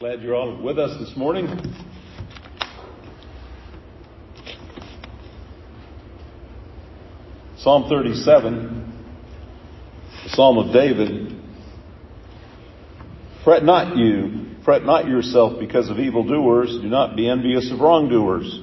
Glad 0.00 0.22
you're 0.22 0.34
all 0.34 0.56
with 0.62 0.78
us 0.78 0.98
this 0.98 1.14
morning. 1.14 1.46
Psalm 7.58 7.84
37, 7.86 9.04
the 10.24 10.30
Psalm 10.30 10.56
of 10.56 10.72
David. 10.72 11.38
Fret 13.44 13.62
not 13.62 13.98
you, 13.98 14.46
fret 14.64 14.84
not 14.84 15.06
yourself 15.06 15.60
because 15.60 15.90
of 15.90 15.98
evildoers. 15.98 16.78
Do 16.80 16.88
not 16.88 17.14
be 17.14 17.28
envious 17.28 17.70
of 17.70 17.80
wrongdoers, 17.80 18.58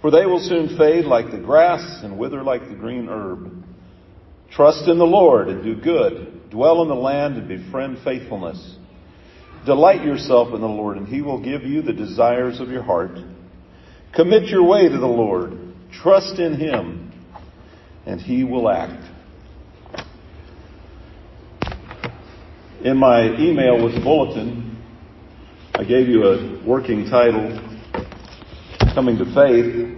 for 0.00 0.12
they 0.12 0.24
will 0.24 0.38
soon 0.38 0.78
fade 0.78 1.04
like 1.04 1.32
the 1.32 1.38
grass 1.38 2.02
and 2.04 2.16
wither 2.16 2.44
like 2.44 2.68
the 2.68 2.76
green 2.76 3.08
herb. 3.08 3.52
Trust 4.52 4.88
in 4.88 4.98
the 4.98 5.04
Lord 5.04 5.48
and 5.48 5.64
do 5.64 5.74
good. 5.74 6.48
Dwell 6.48 6.82
in 6.82 6.88
the 6.88 6.94
land 6.94 7.38
and 7.38 7.48
befriend 7.48 7.98
faithfulness. 8.04 8.76
Delight 9.66 10.02
yourself 10.02 10.54
in 10.54 10.62
the 10.62 10.68
Lord, 10.68 10.96
and 10.96 11.06
He 11.06 11.20
will 11.20 11.42
give 11.42 11.64
you 11.64 11.82
the 11.82 11.92
desires 11.92 12.60
of 12.60 12.70
your 12.70 12.82
heart. 12.82 13.18
Commit 14.14 14.48
your 14.48 14.64
way 14.64 14.88
to 14.88 14.98
the 14.98 15.06
Lord. 15.06 15.52
Trust 15.92 16.38
in 16.38 16.54
Him, 16.54 17.12
and 18.06 18.20
He 18.20 18.42
will 18.42 18.70
act. 18.70 19.04
In 22.82 22.96
my 22.96 23.36
email 23.38 23.84
with 23.84 23.94
the 23.94 24.00
bulletin, 24.00 24.82
I 25.74 25.84
gave 25.84 26.08
you 26.08 26.24
a 26.24 26.66
working 26.66 27.10
title, 27.10 27.60
Coming 28.94 29.18
to 29.18 29.26
Faith. 29.34 29.94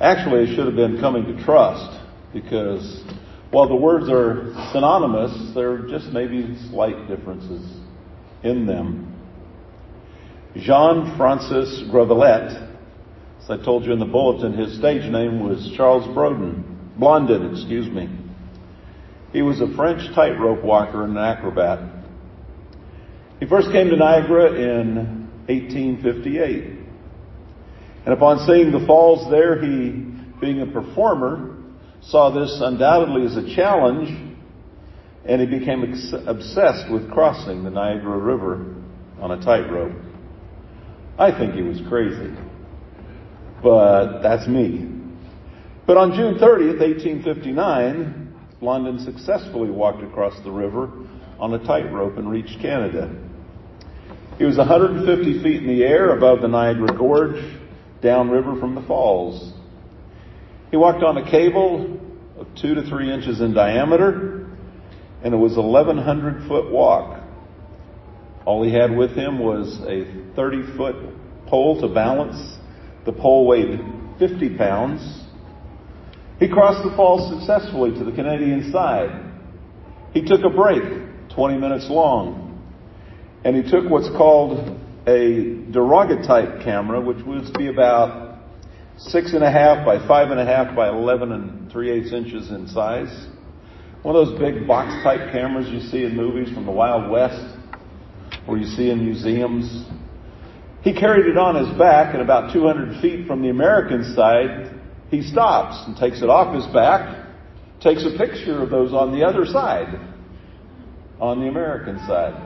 Actually, 0.00 0.44
it 0.44 0.54
should 0.54 0.66
have 0.66 0.76
been 0.76 1.00
Coming 1.00 1.24
to 1.24 1.44
Trust, 1.44 2.00
because 2.32 3.02
while 3.50 3.68
the 3.68 3.74
words 3.74 4.08
are 4.08 4.54
synonymous, 4.72 5.52
there 5.56 5.72
are 5.72 5.88
just 5.88 6.12
maybe 6.12 6.56
slight 6.70 7.08
differences 7.08 7.77
in 8.42 8.66
them. 8.66 9.14
Jean 10.56 11.16
Francis 11.16 11.84
Gravelet, 11.90 12.68
as 13.42 13.50
I 13.50 13.62
told 13.64 13.84
you 13.84 13.92
in 13.92 13.98
the 13.98 14.06
bulletin, 14.06 14.54
his 14.54 14.76
stage 14.78 15.10
name 15.10 15.40
was 15.40 15.72
Charles 15.76 16.04
Broden, 16.16 16.64
Blondin, 16.98 17.52
excuse 17.52 17.88
me. 17.88 18.08
He 19.32 19.42
was 19.42 19.60
a 19.60 19.74
French 19.76 20.02
tightrope 20.14 20.64
walker 20.64 21.04
and 21.04 21.16
an 21.16 21.22
acrobat. 21.22 21.80
He 23.40 23.46
first 23.46 23.70
came 23.70 23.88
to 23.90 23.96
Niagara 23.96 24.52
in 24.54 25.28
1858. 25.46 26.78
And 28.04 28.14
upon 28.14 28.46
seeing 28.46 28.72
the 28.72 28.84
falls 28.86 29.30
there, 29.30 29.60
he, 29.60 29.90
being 30.40 30.62
a 30.62 30.66
performer, 30.66 31.56
saw 32.00 32.30
this 32.30 32.58
undoubtedly 32.60 33.26
as 33.26 33.36
a 33.36 33.54
challenge 33.54 34.08
and 35.24 35.40
he 35.40 35.46
became 35.46 35.84
ex- 35.84 36.14
obsessed 36.26 36.90
with 36.90 37.10
crossing 37.10 37.64
the 37.64 37.70
Niagara 37.70 38.18
River 38.18 38.74
on 39.20 39.32
a 39.32 39.40
tightrope. 39.42 39.92
I 41.18 41.36
think 41.36 41.54
he 41.54 41.62
was 41.62 41.80
crazy, 41.88 42.32
but 43.62 44.22
that's 44.22 44.46
me. 44.46 44.88
But 45.86 45.96
on 45.96 46.12
June 46.12 46.34
30th, 46.34 46.80
1859, 46.80 48.34
Blondin 48.60 48.98
successfully 49.00 49.70
walked 49.70 50.02
across 50.02 50.34
the 50.44 50.50
river 50.50 50.90
on 51.38 51.54
a 51.54 51.58
tightrope 51.64 52.18
and 52.18 52.30
reached 52.30 52.60
Canada. 52.60 53.14
He 54.38 54.44
was 54.44 54.56
150 54.56 55.42
feet 55.42 55.62
in 55.62 55.66
the 55.66 55.82
air 55.82 56.16
above 56.16 56.40
the 56.40 56.48
Niagara 56.48 56.96
Gorge, 56.96 57.42
downriver 58.00 58.58
from 58.60 58.76
the 58.76 58.82
falls. 58.82 59.52
He 60.70 60.76
walked 60.76 61.02
on 61.02 61.16
a 61.16 61.28
cable 61.28 61.98
of 62.38 62.46
two 62.60 62.74
to 62.74 62.82
three 62.82 63.12
inches 63.12 63.40
in 63.40 63.54
diameter 63.54 64.37
and 65.22 65.34
it 65.34 65.36
was 65.36 65.56
a 65.56 65.60
1100 65.60 66.48
foot 66.48 66.70
walk. 66.70 67.22
All 68.44 68.62
he 68.62 68.72
had 68.72 68.96
with 68.96 69.10
him 69.12 69.38
was 69.38 69.78
a 69.86 70.34
30 70.34 70.76
foot 70.76 70.96
pole 71.46 71.80
to 71.80 71.88
balance. 71.92 72.58
The 73.04 73.12
pole 73.12 73.46
weighed 73.46 73.80
50 74.18 74.56
pounds. 74.56 75.24
He 76.38 76.48
crossed 76.48 76.88
the 76.88 76.94
falls 76.96 77.38
successfully 77.38 77.90
to 77.98 78.04
the 78.04 78.12
Canadian 78.12 78.70
side. 78.70 79.24
He 80.12 80.22
took 80.22 80.40
a 80.44 80.50
break, 80.50 80.82
20 81.34 81.58
minutes 81.58 81.88
long, 81.90 82.62
and 83.44 83.56
he 83.56 83.68
took 83.68 83.90
what's 83.90 84.08
called 84.16 84.78
a 85.06 85.70
daguerreotype 85.70 86.62
camera, 86.62 87.00
which 87.00 87.24
would 87.26 87.52
be 87.56 87.68
about 87.68 88.40
six 88.98 89.32
and 89.32 89.42
a 89.42 89.50
half 89.50 89.84
by 89.84 89.98
five 90.06 90.30
and 90.30 90.40
a 90.40 90.44
half 90.44 90.74
by 90.74 90.88
11 90.88 91.32
and 91.32 91.72
three 91.72 91.90
eighths 91.90 92.12
inches 92.12 92.50
in 92.50 92.68
size. 92.68 93.28
One 94.02 94.14
of 94.14 94.28
those 94.28 94.38
big 94.38 94.66
box 94.66 95.02
type 95.02 95.32
cameras 95.32 95.68
you 95.68 95.80
see 95.80 96.04
in 96.04 96.14
movies 96.14 96.54
from 96.54 96.66
the 96.66 96.72
Wild 96.72 97.10
West 97.10 97.56
or 98.46 98.56
you 98.56 98.64
see 98.64 98.90
in 98.90 99.04
museums. 99.04 99.84
He 100.82 100.94
carried 100.94 101.26
it 101.26 101.36
on 101.36 101.56
his 101.56 101.76
back 101.76 102.14
and 102.14 102.22
about 102.22 102.52
200 102.52 103.00
feet 103.02 103.26
from 103.26 103.42
the 103.42 103.48
American 103.48 104.14
side, 104.14 104.80
he 105.10 105.22
stops 105.22 105.84
and 105.86 105.96
takes 105.96 106.22
it 106.22 106.30
off 106.30 106.54
his 106.54 106.66
back, 106.72 107.26
takes 107.80 108.04
a 108.04 108.16
picture 108.16 108.62
of 108.62 108.70
those 108.70 108.92
on 108.92 109.10
the 109.10 109.26
other 109.26 109.44
side, 109.44 109.98
on 111.20 111.40
the 111.40 111.48
American 111.48 111.98
side. 112.06 112.44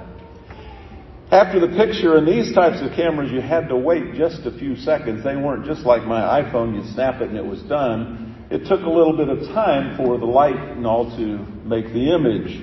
After 1.31 1.61
the 1.61 1.77
picture 1.77 2.17
in 2.17 2.25
these 2.25 2.55
types 2.55 2.81
of 2.81 2.97
cameras, 2.97 3.31
you 3.31 3.41
had 3.41 3.69
to 3.69 3.77
wait 3.77 4.15
just 4.15 4.47
a 4.47 4.59
few 4.59 4.77
seconds. 4.77 5.23
They 5.25 5.37
weren't 5.37 5.67
just 5.67 5.83
like 5.83 6.05
my 6.05 6.43
iPhone, 6.43 6.75
you'd 6.75 6.93
snap 6.95 7.21
it 7.21 7.29
and 7.29 7.37
it 7.37 7.45
was 7.45 7.61
done 7.63 8.22
it 8.53 8.67
took 8.69 8.83
a 8.83 8.91
little 8.91 9.17
bit 9.17 9.31
of 9.31 9.39
time 9.55 9.97
for 9.97 10.19
the 10.19 10.27
light 10.27 10.77
and 10.77 10.87
all 10.87 11.09
to 11.17 11.39
make 11.65 11.87
the 11.87 12.13
image. 12.15 12.61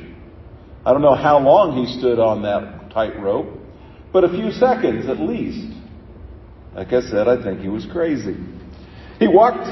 I 0.86 0.94
don't 0.94 1.02
know 1.02 1.16
how 1.16 1.40
long 1.40 1.84
he 1.84 1.98
stood 1.98 2.20
on 2.20 2.44
that 2.44 2.92
tightrope, 2.92 3.58
but 4.14 4.24
a 4.24 4.30
few 4.30 4.52
seconds 4.52 5.10
at 5.10 5.20
least. 5.20 5.76
Like 6.76 6.94
I 6.94 7.02
said, 7.02 7.28
I 7.28 7.42
think 7.42 7.62
he 7.62 7.70
was 7.70 7.88
crazy. 7.92 8.38
He 9.18 9.28
walked 9.28 9.66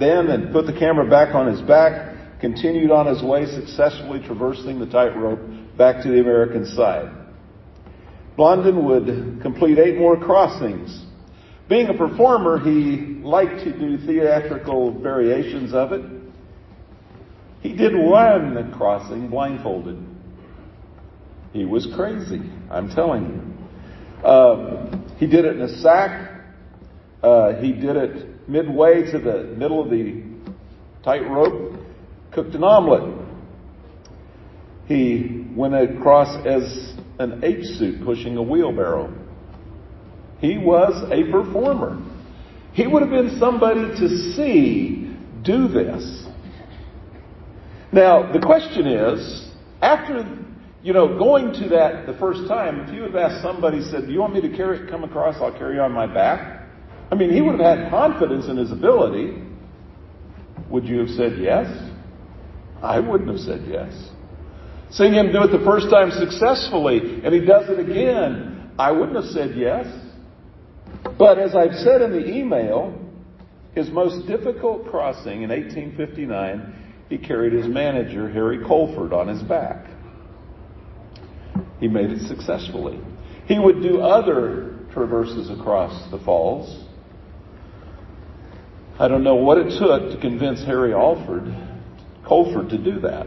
then 0.00 0.28
and 0.28 0.54
put 0.54 0.64
the 0.64 0.72
camera 0.72 1.06
back 1.06 1.34
on 1.34 1.52
his 1.52 1.60
back, 1.60 2.40
continued 2.40 2.90
on 2.90 3.06
his 3.06 3.22
way, 3.22 3.44
successfully 3.44 4.20
traversing 4.24 4.80
the 4.80 4.86
tightrope 4.86 5.40
back 5.76 6.02
to 6.02 6.08
the 6.08 6.20
American 6.20 6.64
side. 6.64 7.14
Blondin 8.38 8.86
would 8.86 9.42
complete 9.42 9.78
eight 9.78 9.98
more 9.98 10.16
crossings 10.16 11.04
being 11.70 11.86
a 11.86 11.94
performer, 11.94 12.58
he 12.58 13.22
liked 13.22 13.62
to 13.62 13.72
do 13.72 13.96
theatrical 14.04 15.00
variations 15.00 15.72
of 15.72 15.92
it. 15.92 16.04
He 17.60 17.74
did 17.74 17.94
one 17.94 18.74
crossing 18.76 19.28
blindfolded. 19.28 20.04
He 21.52 21.64
was 21.64 21.86
crazy, 21.94 22.40
I'm 22.72 22.92
telling 22.92 23.24
you. 23.24 24.28
Um, 24.28 25.14
he 25.18 25.28
did 25.28 25.44
it 25.44 25.56
in 25.56 25.62
a 25.62 25.78
sack. 25.80 26.42
Uh, 27.22 27.52
he 27.60 27.70
did 27.70 27.94
it 27.94 28.48
midway 28.48 29.08
to 29.12 29.20
the 29.20 29.54
middle 29.56 29.80
of 29.80 29.90
the 29.90 30.24
tightrope, 31.04 31.78
cooked 32.32 32.54
an 32.56 32.64
omelet. 32.64 33.16
He 34.86 35.46
went 35.54 35.74
across 35.74 36.34
as 36.44 36.94
an 37.20 37.44
ape 37.44 37.62
suit 37.62 38.04
pushing 38.04 38.36
a 38.38 38.42
wheelbarrow. 38.42 39.19
He 40.40 40.58
was 40.58 41.04
a 41.10 41.30
performer. 41.30 42.00
He 42.72 42.86
would 42.86 43.02
have 43.02 43.10
been 43.10 43.38
somebody 43.38 43.80
to 43.98 44.08
see 44.34 45.16
do 45.42 45.68
this. 45.68 46.26
Now, 47.92 48.32
the 48.32 48.38
question 48.38 48.86
is, 48.86 49.50
after, 49.82 50.24
you 50.82 50.92
know, 50.92 51.18
going 51.18 51.52
to 51.54 51.68
that 51.70 52.06
the 52.06 52.16
first 52.18 52.46
time, 52.46 52.80
if 52.80 52.94
you 52.94 53.02
have 53.02 53.16
asked 53.16 53.42
somebody, 53.42 53.82
said, 53.82 54.06
do 54.06 54.12
you 54.12 54.20
want 54.20 54.34
me 54.34 54.40
to 54.42 54.56
carry, 54.56 54.88
come 54.88 55.02
across, 55.02 55.36
I'll 55.36 55.56
carry 55.56 55.76
you 55.76 55.80
on 55.80 55.92
my 55.92 56.06
back? 56.06 56.68
I 57.10 57.16
mean, 57.16 57.32
he 57.32 57.40
would 57.40 57.58
have 57.58 57.78
had 57.78 57.90
confidence 57.90 58.46
in 58.46 58.56
his 58.56 58.70
ability. 58.70 59.42
Would 60.70 60.86
you 60.86 61.00
have 61.00 61.08
said 61.08 61.38
yes? 61.38 61.66
I 62.82 63.00
wouldn't 63.00 63.28
have 63.28 63.40
said 63.40 63.66
yes. 63.68 63.92
Seeing 64.90 65.12
him 65.12 65.32
do 65.32 65.42
it 65.42 65.50
the 65.50 65.64
first 65.64 65.90
time 65.90 66.10
successfully, 66.12 67.20
and 67.24 67.34
he 67.34 67.44
does 67.44 67.68
it 67.68 67.78
again, 67.78 68.70
I 68.78 68.92
wouldn't 68.92 69.16
have 69.16 69.32
said 69.32 69.56
yes. 69.56 69.86
But 71.20 71.38
as 71.38 71.54
I've 71.54 71.74
said 71.74 72.00
in 72.00 72.12
the 72.12 72.26
email, 72.26 72.98
his 73.74 73.90
most 73.90 74.26
difficult 74.26 74.86
crossing 74.86 75.42
in 75.42 75.50
1859, 75.50 77.04
he 77.10 77.18
carried 77.18 77.52
his 77.52 77.66
manager, 77.66 78.30
Harry 78.30 78.64
Colford, 78.64 79.12
on 79.12 79.28
his 79.28 79.42
back. 79.42 79.86
He 81.78 81.88
made 81.88 82.08
it 82.08 82.26
successfully. 82.26 82.98
He 83.44 83.58
would 83.58 83.82
do 83.82 84.00
other 84.00 84.78
traverses 84.94 85.50
across 85.50 86.10
the 86.10 86.18
falls. 86.20 86.86
I 88.98 89.06
don't 89.06 89.22
know 89.22 89.34
what 89.34 89.58
it 89.58 89.78
took 89.78 90.12
to 90.12 90.18
convince 90.22 90.64
Harry 90.64 90.94
Alford, 90.94 91.54
Colford 92.26 92.70
to 92.70 92.78
do 92.78 92.98
that. 93.00 93.26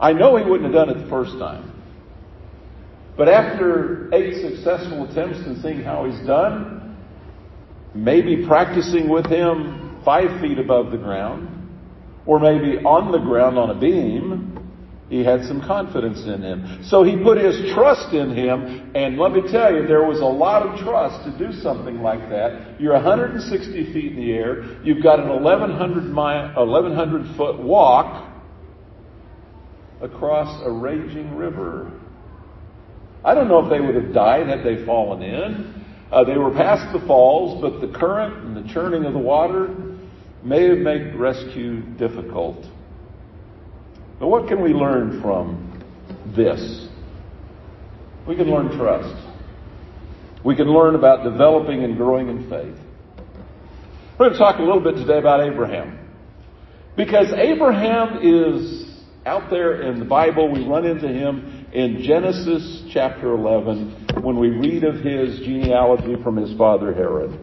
I 0.00 0.12
know 0.14 0.36
he 0.36 0.42
wouldn't 0.42 0.74
have 0.74 0.88
done 0.88 0.96
it 0.96 1.04
the 1.04 1.08
first 1.08 1.38
time. 1.38 1.71
But 3.16 3.28
after 3.28 4.12
eight 4.14 4.40
successful 4.40 5.04
attempts 5.04 5.38
and 5.40 5.60
seeing 5.62 5.82
how 5.82 6.04
he's 6.06 6.26
done, 6.26 6.96
maybe 7.94 8.46
practicing 8.46 9.08
with 9.08 9.26
him 9.26 10.00
five 10.04 10.40
feet 10.40 10.58
above 10.58 10.90
the 10.90 10.96
ground, 10.96 11.48
or 12.26 12.40
maybe 12.40 12.78
on 12.78 13.12
the 13.12 13.18
ground 13.18 13.58
on 13.58 13.70
a 13.70 13.78
beam, 13.78 14.52
He 15.12 15.22
had 15.22 15.44
some 15.44 15.60
confidence 15.60 16.24
in 16.24 16.40
him. 16.40 16.84
So 16.84 17.02
he 17.02 17.22
put 17.22 17.36
his 17.36 17.74
trust 17.74 18.14
in 18.14 18.34
him, 18.34 18.92
and 18.94 19.18
let 19.18 19.32
me 19.32 19.42
tell 19.52 19.70
you, 19.70 19.86
there 19.86 20.04
was 20.04 20.20
a 20.20 20.24
lot 20.24 20.62
of 20.62 20.80
trust 20.80 21.22
to 21.26 21.36
do 21.36 21.52
something 21.60 22.00
like 22.00 22.30
that. 22.30 22.80
You're 22.80 22.94
160 22.94 23.92
feet 23.92 24.12
in 24.12 24.16
the 24.16 24.32
air, 24.32 24.64
you've 24.82 25.02
got 25.02 25.20
an 25.20 25.28
1100 25.28 26.04
mile, 26.04 26.54
1100 26.56 27.36
foot 27.36 27.58
walk 27.58 28.26
across 30.00 30.64
a 30.64 30.70
raging 30.70 31.36
river. 31.36 31.92
I 33.24 33.34
don't 33.34 33.48
know 33.48 33.64
if 33.64 33.70
they 33.70 33.80
would 33.80 33.94
have 33.94 34.12
died 34.12 34.48
had 34.48 34.64
they 34.64 34.84
fallen 34.84 35.22
in. 35.22 35.84
Uh, 36.10 36.24
they 36.24 36.36
were 36.36 36.50
past 36.50 36.92
the 36.92 37.06
falls, 37.06 37.60
but 37.60 37.80
the 37.80 37.96
current 37.98 38.44
and 38.44 38.56
the 38.56 38.72
churning 38.72 39.04
of 39.04 39.12
the 39.12 39.18
water 39.18 39.74
may 40.42 40.68
have 40.68 40.78
made 40.78 41.14
rescue 41.14 41.80
difficult. 41.96 42.66
But 44.18 44.28
what 44.28 44.48
can 44.48 44.60
we 44.60 44.72
learn 44.72 45.22
from 45.22 45.82
this? 46.36 46.88
We 48.26 48.36
can 48.36 48.50
learn 48.50 48.76
trust. 48.76 49.14
We 50.44 50.56
can 50.56 50.66
learn 50.66 50.96
about 50.96 51.24
developing 51.24 51.84
and 51.84 51.96
growing 51.96 52.28
in 52.28 52.48
faith. 52.50 52.78
We're 54.18 54.28
going 54.28 54.32
to 54.32 54.38
talk 54.38 54.58
a 54.58 54.62
little 54.62 54.80
bit 54.80 54.96
today 54.96 55.18
about 55.18 55.40
Abraham. 55.40 55.98
Because 56.96 57.32
Abraham 57.32 58.18
is 58.22 59.00
out 59.24 59.50
there 59.50 59.82
in 59.82 59.98
the 59.98 60.04
Bible. 60.04 60.52
We 60.52 60.66
run 60.66 60.84
into 60.84 61.08
him 61.08 61.61
in 61.72 62.02
Genesis 62.02 62.82
chapter 62.92 63.32
11 63.32 64.22
when 64.22 64.38
we 64.38 64.48
read 64.48 64.84
of 64.84 64.96
his 64.96 65.38
genealogy 65.40 66.22
from 66.22 66.36
his 66.36 66.56
father 66.58 66.92
Herod. 66.92 67.38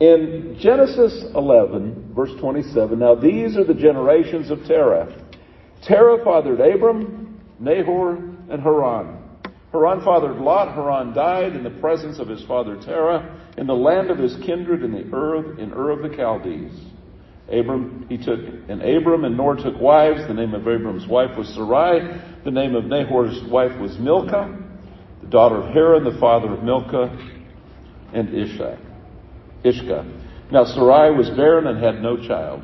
In 0.00 0.56
Genesis 0.60 1.24
11, 1.34 2.12
verse 2.14 2.32
27, 2.40 2.98
now 2.98 3.14
these 3.14 3.56
are 3.56 3.64
the 3.64 3.74
generations 3.74 4.50
of 4.50 4.58
Terah. 4.66 5.24
Terah 5.86 6.22
fathered 6.24 6.60
Abram, 6.60 7.40
Nahor, 7.58 8.16
and 8.50 8.62
Haran. 8.62 9.18
Haran 9.70 10.04
fathered 10.04 10.36
Lot. 10.36 10.74
Haran 10.74 11.14
died 11.14 11.54
in 11.54 11.64
the 11.64 11.70
presence 11.80 12.18
of 12.18 12.28
his 12.28 12.44
father 12.44 12.76
Terah 12.82 13.38
in 13.56 13.66
the 13.66 13.74
land 13.74 14.10
of 14.10 14.18
his 14.18 14.36
kindred 14.44 14.82
in 14.82 14.92
the 14.92 15.14
Ur, 15.14 15.58
in 15.58 15.72
Ur 15.72 15.90
of 15.90 16.02
the 16.02 16.14
Chaldees. 16.14 16.72
Abram, 17.50 18.06
he 18.08 18.16
took, 18.16 18.40
and 18.68 18.82
Abram 18.82 19.24
and 19.24 19.36
Nahor 19.36 19.56
took 19.56 19.80
wives. 19.80 20.26
The 20.26 20.34
name 20.34 20.54
of 20.54 20.62
Abram's 20.62 21.06
wife 21.06 21.36
was 21.36 21.48
Sarai. 21.48 22.20
The 22.44 22.50
name 22.50 22.74
of 22.74 22.84
Nahor's 22.84 23.42
wife 23.50 23.78
was 23.80 23.98
Milcah, 23.98 24.58
the 25.22 25.28
daughter 25.28 25.56
of 25.56 25.72
Haran, 25.74 26.04
the 26.04 26.18
father 26.18 26.52
of 26.52 26.62
Milcah, 26.62 27.10
and 28.12 28.28
Ishak. 28.28 28.78
Ishka. 29.64 30.50
Now 30.50 30.64
Sarai 30.64 31.14
was 31.16 31.30
barren 31.30 31.66
and 31.66 31.82
had 31.82 32.02
no 32.02 32.16
child. 32.16 32.62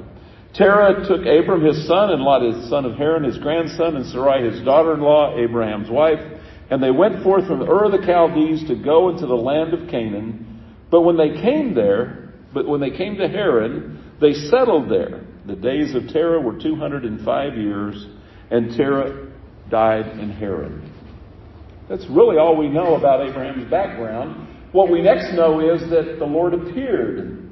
Terah 0.55 1.07
took 1.07 1.27
Abram 1.27 1.65
his 1.65 1.87
son 1.87 2.11
and 2.11 2.23
Lot 2.23 2.43
his 2.43 2.69
son 2.69 2.85
of 2.85 2.97
Haran 2.97 3.25
his 3.25 3.39
grandson 3.39 3.97
and 3.97 4.07
Sarai 4.07 4.51
his 4.51 4.63
daughter-in-law, 4.65 5.37
Abraham's 5.37 5.91
wife, 5.91 6.21
and 6.71 6.83
they 6.83 6.91
went 6.91 7.23
forth 7.23 7.47
from 7.47 7.63
Ur 7.63 7.85
of 7.85 7.93
the 7.93 8.05
Chaldees 8.05 8.67
to 8.69 8.75
go 8.75 9.11
into 9.11 9.27
the 9.27 9.35
land 9.35 9.75
of 9.75 9.89
Canaan. 9.89 10.63
But 10.91 11.03
when 11.03 11.17
they 11.17 11.31
came 11.31 11.75
there, 11.75 12.33
but 12.53 12.67
when 12.67 12.81
they 12.81 12.91
came 12.91 13.17
to 13.17 13.29
Haran, 13.29 14.08
they 14.20 14.32
settled 14.32 14.91
there. 14.91 15.25
The 15.47 15.56
days 15.56 15.94
of 15.94 16.09
Terah 16.09 16.41
were 16.41 16.59
205 16.61 17.56
years, 17.56 18.06
and 18.50 18.76
Terah 18.76 19.29
died 19.70 20.19
in 20.19 20.31
Haran. 20.31 20.93
That's 21.88 22.06
really 22.11 22.37
all 22.37 22.56
we 22.56 22.69
know 22.69 22.97
about 22.97 23.26
Abraham's 23.26 23.70
background. 23.70 24.47
What 24.73 24.91
we 24.91 25.00
next 25.00 25.32
know 25.35 25.61
is 25.61 25.81
that 25.91 26.17
the 26.19 26.26
Lord 26.26 26.53
appeared 26.53 27.50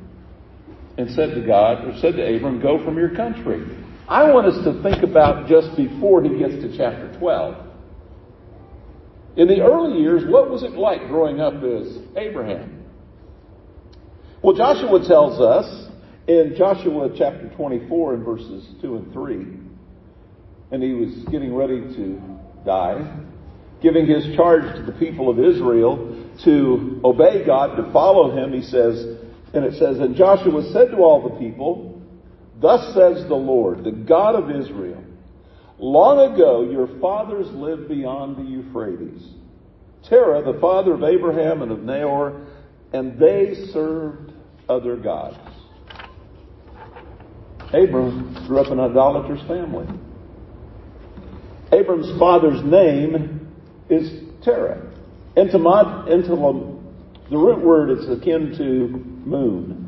and 0.99 1.11
said 1.11 1.35
to 1.35 1.47
God, 1.47 1.87
or 1.87 1.99
said 2.01 2.17
to 2.17 2.37
Abram, 2.37 2.61
Go 2.61 2.83
from 2.85 2.97
your 2.97 3.15
country. 3.15 3.65
I 4.09 4.31
want 4.31 4.47
us 4.47 4.63
to 4.65 4.83
think 4.83 5.03
about 5.03 5.49
just 5.49 5.77
before 5.77 6.23
he 6.23 6.39
gets 6.39 6.55
to 6.63 6.77
chapter 6.77 7.15
12. 7.19 7.67
In 9.37 9.49
the 9.49 9.61
early 9.61 10.01
years, 10.01 10.23
what 10.27 10.51
was 10.51 10.63
it 10.63 10.73
like 10.73 11.09
growing 11.09 11.41
up 11.41 11.55
as 11.63 11.99
Abraham? 12.17 12.85
Well, 14.43 14.57
Joshua 14.57 15.07
tells 15.07 15.41
us 15.41 15.86
in 16.29 16.55
Joshua 16.57 17.11
chapter 17.17 17.49
24 17.57 18.15
and 18.15 18.25
verses 18.25 18.69
2 18.83 18.97
and 18.97 19.13
3, 19.13 19.47
and 20.73 20.83
he 20.83 20.93
was 20.93 21.15
getting 21.31 21.55
ready 21.55 21.81
to 21.81 22.21
die, 22.65 23.19
giving 23.81 24.07
his 24.07 24.35
charge 24.35 24.75
to 24.77 24.83
the 24.83 24.99
people 24.99 25.31
of 25.31 25.39
Israel 25.39 26.25
to 26.45 27.01
obey 27.05 27.45
God, 27.47 27.77
to 27.77 27.93
follow 27.93 28.37
him, 28.37 28.53
he 28.53 28.63
says, 28.63 29.19
and 29.55 29.65
it 29.65 29.75
says, 29.79 29.99
And 29.99 30.17
Joshua 30.17 30.71
said 30.73 30.91
to 30.91 30.99
all 30.99 31.29
the 31.29 31.39
people, 31.39 32.03
Thus 32.61 32.95
says 32.95 33.27
the 33.29 33.35
Lord, 33.35 33.85
the 33.85 33.93
God 33.93 34.35
of 34.35 34.51
Israel, 34.51 35.03
Long 35.79 36.33
ago 36.33 36.63
your 36.63 36.89
fathers 37.01 37.47
lived 37.53 37.89
beyond 37.89 38.37
the 38.37 38.51
Euphrates. 38.51 39.23
Terah, 40.09 40.43
the 40.43 40.59
father 40.61 40.95
of 40.95 41.03
Abraham 41.03 41.63
and 41.63 41.71
of 41.71 41.83
Nahor, 41.83 42.47
and 42.93 43.19
they 43.19 43.55
served 43.73 44.33
other 44.69 44.97
gods. 44.97 45.56
Abram 47.73 48.47
grew 48.47 48.61
up 48.61 48.69
in 48.69 48.79
an 48.79 48.91
idolatrous 48.91 49.43
family. 49.49 49.87
Abram's 51.73 52.19
father's 52.19 52.63
name 52.63 53.51
is 53.91 54.23
Terah. 54.45 54.93
Entomod, 55.37 56.07
the 57.29 57.37
root 57.37 57.65
word 57.65 57.91
is 57.91 58.09
akin 58.09 58.57
to 58.57 58.89
moon. 59.29 59.83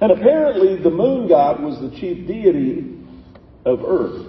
And 0.00 0.12
apparently 0.12 0.80
the 0.82 0.90
moon 0.90 1.28
god 1.28 1.62
was 1.62 1.78
the 1.80 1.90
chief 2.00 2.26
deity 2.26 2.98
of 3.66 3.84
earth. 3.84 4.26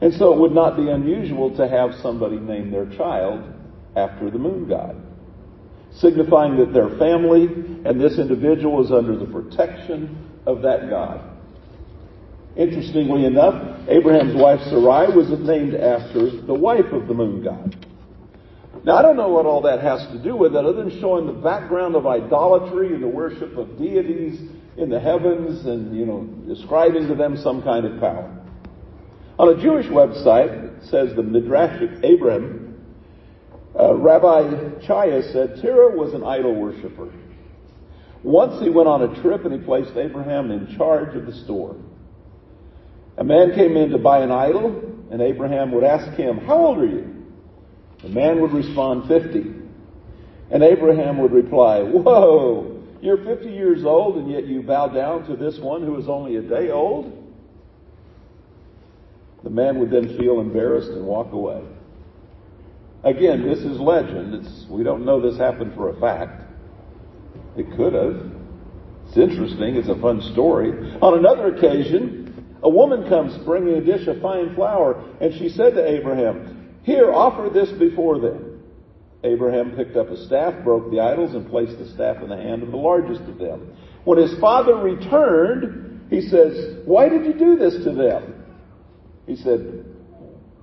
And 0.00 0.12
so 0.14 0.34
it 0.34 0.38
would 0.38 0.52
not 0.52 0.76
be 0.76 0.90
unusual 0.90 1.56
to 1.56 1.66
have 1.66 1.94
somebody 2.02 2.36
name 2.36 2.70
their 2.70 2.86
child 2.96 3.42
after 3.96 4.30
the 4.30 4.38
moon 4.38 4.68
god, 4.68 4.96
signifying 5.96 6.56
that 6.58 6.72
their 6.74 6.90
family 6.98 7.44
and 7.84 8.00
this 8.00 8.18
individual 8.18 8.84
is 8.84 8.92
under 8.92 9.16
the 9.16 9.26
protection 9.26 10.30
of 10.46 10.62
that 10.62 10.90
god. 10.90 11.33
Interestingly 12.56 13.24
enough, 13.24 13.88
Abraham's 13.88 14.34
wife 14.36 14.60
Sarai 14.68 15.08
was 15.14 15.28
named 15.40 15.74
after 15.74 16.30
the 16.30 16.54
wife 16.54 16.92
of 16.92 17.08
the 17.08 17.14
moon 17.14 17.42
god. 17.42 17.76
Now, 18.84 18.96
I 18.96 19.02
don't 19.02 19.16
know 19.16 19.28
what 19.28 19.46
all 19.46 19.62
that 19.62 19.80
has 19.80 20.06
to 20.12 20.22
do 20.22 20.36
with 20.36 20.54
it, 20.54 20.64
other 20.64 20.74
than 20.74 21.00
showing 21.00 21.26
the 21.26 21.32
background 21.32 21.96
of 21.96 22.06
idolatry 22.06 22.94
and 22.94 23.02
the 23.02 23.08
worship 23.08 23.56
of 23.56 23.78
deities 23.78 24.40
in 24.76 24.90
the 24.90 25.00
heavens 25.00 25.64
and, 25.64 25.96
you 25.96 26.04
know, 26.04 26.28
ascribing 26.52 27.08
to 27.08 27.14
them 27.14 27.36
some 27.36 27.62
kind 27.62 27.86
of 27.86 27.98
power. 27.98 28.30
On 29.38 29.48
a 29.48 29.60
Jewish 29.60 29.86
website, 29.86 30.76
it 30.76 30.84
says 30.84 31.14
the 31.16 31.22
Midrashic 31.22 32.04
Abraham, 32.04 32.76
uh, 33.78 33.94
Rabbi 33.94 34.86
Chaya 34.86 35.32
said 35.32 35.60
Terah 35.60 35.96
was 35.96 36.14
an 36.14 36.22
idol 36.22 36.54
worshiper. 36.54 37.12
Once 38.22 38.62
he 38.62 38.70
went 38.70 38.88
on 38.88 39.02
a 39.02 39.22
trip 39.22 39.44
and 39.44 39.52
he 39.52 39.66
placed 39.66 39.96
Abraham 39.96 40.50
in 40.50 40.76
charge 40.76 41.16
of 41.16 41.26
the 41.26 41.32
store. 41.44 41.76
A 43.16 43.24
man 43.24 43.54
came 43.54 43.76
in 43.76 43.90
to 43.90 43.98
buy 43.98 44.20
an 44.20 44.30
idol, 44.30 44.82
and 45.10 45.22
Abraham 45.22 45.70
would 45.72 45.84
ask 45.84 46.12
him, 46.16 46.38
How 46.38 46.56
old 46.56 46.78
are 46.78 46.86
you? 46.86 47.14
The 48.02 48.08
man 48.08 48.40
would 48.40 48.52
respond 48.52 49.08
50. 49.08 49.54
And 50.50 50.62
Abraham 50.62 51.18
would 51.18 51.32
reply, 51.32 51.80
Whoa, 51.82 52.82
you're 53.00 53.18
50 53.18 53.50
years 53.50 53.84
old 53.84 54.16
and 54.16 54.30
yet 54.30 54.46
you 54.46 54.62
bow 54.62 54.88
down 54.88 55.26
to 55.28 55.36
this 55.36 55.58
one 55.58 55.82
who 55.82 55.98
is 55.98 56.08
only 56.08 56.36
a 56.36 56.42
day 56.42 56.70
old? 56.70 57.12
The 59.42 59.50
man 59.50 59.78
would 59.78 59.90
then 59.90 60.16
feel 60.18 60.40
embarrassed 60.40 60.88
and 60.88 61.04
walk 61.04 61.32
away. 61.32 61.62
Again, 63.02 63.46
this 63.46 63.58
is 63.58 63.78
legend. 63.78 64.34
It's, 64.34 64.66
we 64.70 64.82
don't 64.82 65.04
know 65.04 65.20
this 65.20 65.38
happened 65.38 65.74
for 65.74 65.90
a 65.90 66.00
fact. 66.00 66.42
It 67.58 67.66
could 67.76 67.92
have. 67.92 68.32
It's 69.08 69.18
interesting. 69.18 69.76
It's 69.76 69.88
a 69.88 70.00
fun 70.00 70.22
story. 70.32 70.70
On 71.02 71.18
another 71.18 71.54
occasion, 71.54 72.23
a 72.64 72.68
woman 72.68 73.06
comes 73.08 73.36
bringing 73.44 73.74
a 73.74 73.84
dish 73.84 74.06
of 74.08 74.22
fine 74.22 74.54
flour, 74.54 75.04
and 75.20 75.34
she 75.34 75.50
said 75.50 75.74
to 75.74 75.86
Abraham, 75.86 76.78
here, 76.82 77.12
offer 77.12 77.50
this 77.50 77.70
before 77.78 78.18
them. 78.18 78.62
Abraham 79.22 79.72
picked 79.76 79.96
up 79.96 80.08
a 80.08 80.16
staff, 80.26 80.64
broke 80.64 80.90
the 80.90 81.00
idols, 81.00 81.34
and 81.34 81.48
placed 81.48 81.78
the 81.78 81.88
staff 81.90 82.22
in 82.22 82.28
the 82.28 82.36
hand 82.36 82.62
of 82.62 82.70
the 82.70 82.76
largest 82.76 83.22
of 83.22 83.38
them. 83.38 83.74
When 84.04 84.18
his 84.18 84.38
father 84.38 84.76
returned, 84.76 86.08
he 86.10 86.22
says, 86.22 86.82
Why 86.84 87.08
did 87.08 87.24
you 87.24 87.34
do 87.34 87.56
this 87.56 87.84
to 87.84 87.92
them? 87.92 88.44
He 89.26 89.36
said, 89.36 89.86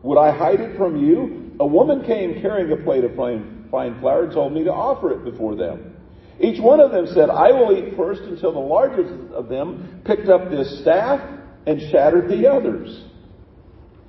Would 0.03 0.19
I 0.19 0.35
hide 0.35 0.59
it 0.59 0.77
from 0.77 1.03
you? 1.03 1.55
A 1.59 1.65
woman 1.65 2.03
came 2.05 2.41
carrying 2.41 2.71
a 2.71 2.83
plate 2.83 3.03
of 3.03 3.15
fine, 3.15 3.67
fine 3.71 3.99
flour 3.99 4.25
and 4.25 4.33
told 4.33 4.53
me 4.53 4.63
to 4.63 4.71
offer 4.71 5.11
it 5.11 5.23
before 5.23 5.55
them. 5.55 5.95
Each 6.39 6.59
one 6.59 6.79
of 6.79 6.91
them 6.91 7.07
said, 7.07 7.29
I 7.29 7.51
will 7.51 7.75
eat 7.75 7.95
first 7.95 8.21
until 8.23 8.53
the 8.53 8.59
largest 8.59 9.33
of 9.33 9.49
them 9.49 10.01
picked 10.05 10.29
up 10.29 10.49
this 10.49 10.81
staff 10.81 11.21
and 11.65 11.81
shattered 11.91 12.29
the 12.29 12.47
others. 12.47 13.05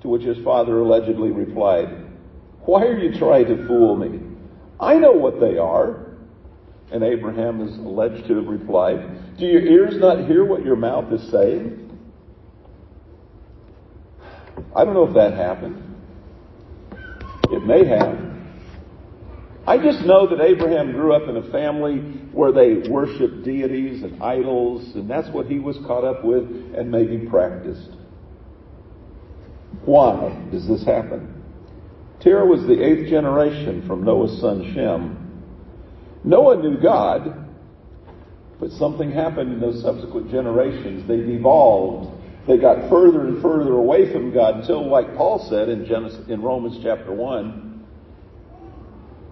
To 0.03 0.09
which 0.09 0.23
his 0.23 0.43
father 0.45 0.81
allegedly 0.81 1.31
replied, 1.31 1.89
Why 2.63 2.83
are 2.85 2.99
you 2.99 3.19
trying 3.19 3.47
to 3.47 3.67
fool 3.67 3.97
me? 3.97 4.21
I 4.81 4.95
know 4.95 5.13
what 5.13 5.39
they 5.39 5.59
are. 5.59 6.07
And 6.91 7.03
Abraham 7.03 7.67
is 7.67 7.79
alleged 7.79 8.27
to 8.27 8.37
have 8.37 8.47
replied, 8.47 9.39
Do 9.39 9.47
your 9.47 9.63
ears 9.63 9.95
not 9.99 10.27
hear 10.27 10.45
what 10.45 10.65
your 10.65 10.77
mouth 10.77 11.11
is 11.13 11.31
saying? 11.31 11.79
I 14.75 14.85
don't 14.85 14.95
know 14.95 15.07
if 15.07 15.15
that 15.15 15.35
happened. 15.35 15.83
It 17.51 17.65
may 17.65 17.87
have. 17.87 18.19
I 19.67 19.79
just 19.79 20.05
know 20.05 20.27
that 20.29 20.41
Abraham 20.43 20.93
grew 20.93 21.15
up 21.15 21.29
in 21.29 21.37
a 21.37 21.51
family 21.51 22.22
where 22.33 22.53
they 22.53 22.89
worshiped 22.89 23.45
deities 23.45 24.03
and 24.03 24.23
idols, 24.23 24.95
and 24.95 25.09
that's 25.09 25.29
what 25.29 25.47
he 25.47 25.59
was 25.59 25.77
caught 25.87 26.05
up 26.05 26.25
with 26.25 26.45
and 26.75 26.91
maybe 26.91 27.27
practiced. 27.29 27.91
Why 29.85 30.49
does 30.51 30.67
this 30.67 30.85
happen? 30.85 31.43
Terah 32.21 32.47
was 32.47 32.63
the 32.67 32.83
eighth 32.83 33.11
generation 33.11 33.87
from 33.87 34.05
Noah's 34.05 34.41
son 34.41 34.73
Shem. 34.75 35.19
Noah 36.25 36.63
knew 36.63 36.81
God, 36.81 37.49
but 38.61 38.71
something 38.73 39.11
happened 39.11 39.53
in 39.53 39.61
those 39.61 39.83
subsequent 39.83 40.31
generations. 40.31 41.07
They 41.09 41.17
devolved. 41.17 42.23
They 42.47 42.59
got 42.59 42.89
further 42.89 43.27
and 43.27 43.43
further 43.43 43.73
away 43.73 44.13
from 44.13 44.33
God 44.33 44.61
until, 44.61 44.89
like 44.89 45.17
Paul 45.17 45.47
said 45.51 45.69
in, 45.69 45.85
Genesis, 45.85 46.29
in 46.29 46.41
Romans 46.43 46.79
chapter 46.83 47.13
1, 47.13 47.85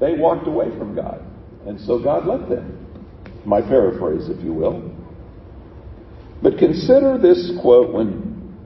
they 0.00 0.14
walked 0.14 0.48
away 0.48 0.70
from 0.76 0.94
God. 0.94 1.24
And 1.66 1.80
so 1.80 1.98
God 1.98 2.26
let 2.26 2.48
them. 2.48 2.79
My 3.44 3.60
paraphrase, 3.60 4.28
if 4.28 4.42
you 4.44 4.52
will. 4.52 4.94
But 6.42 6.58
consider 6.58 7.18
this 7.18 7.52
quote 7.60 7.92
when, 7.92 8.56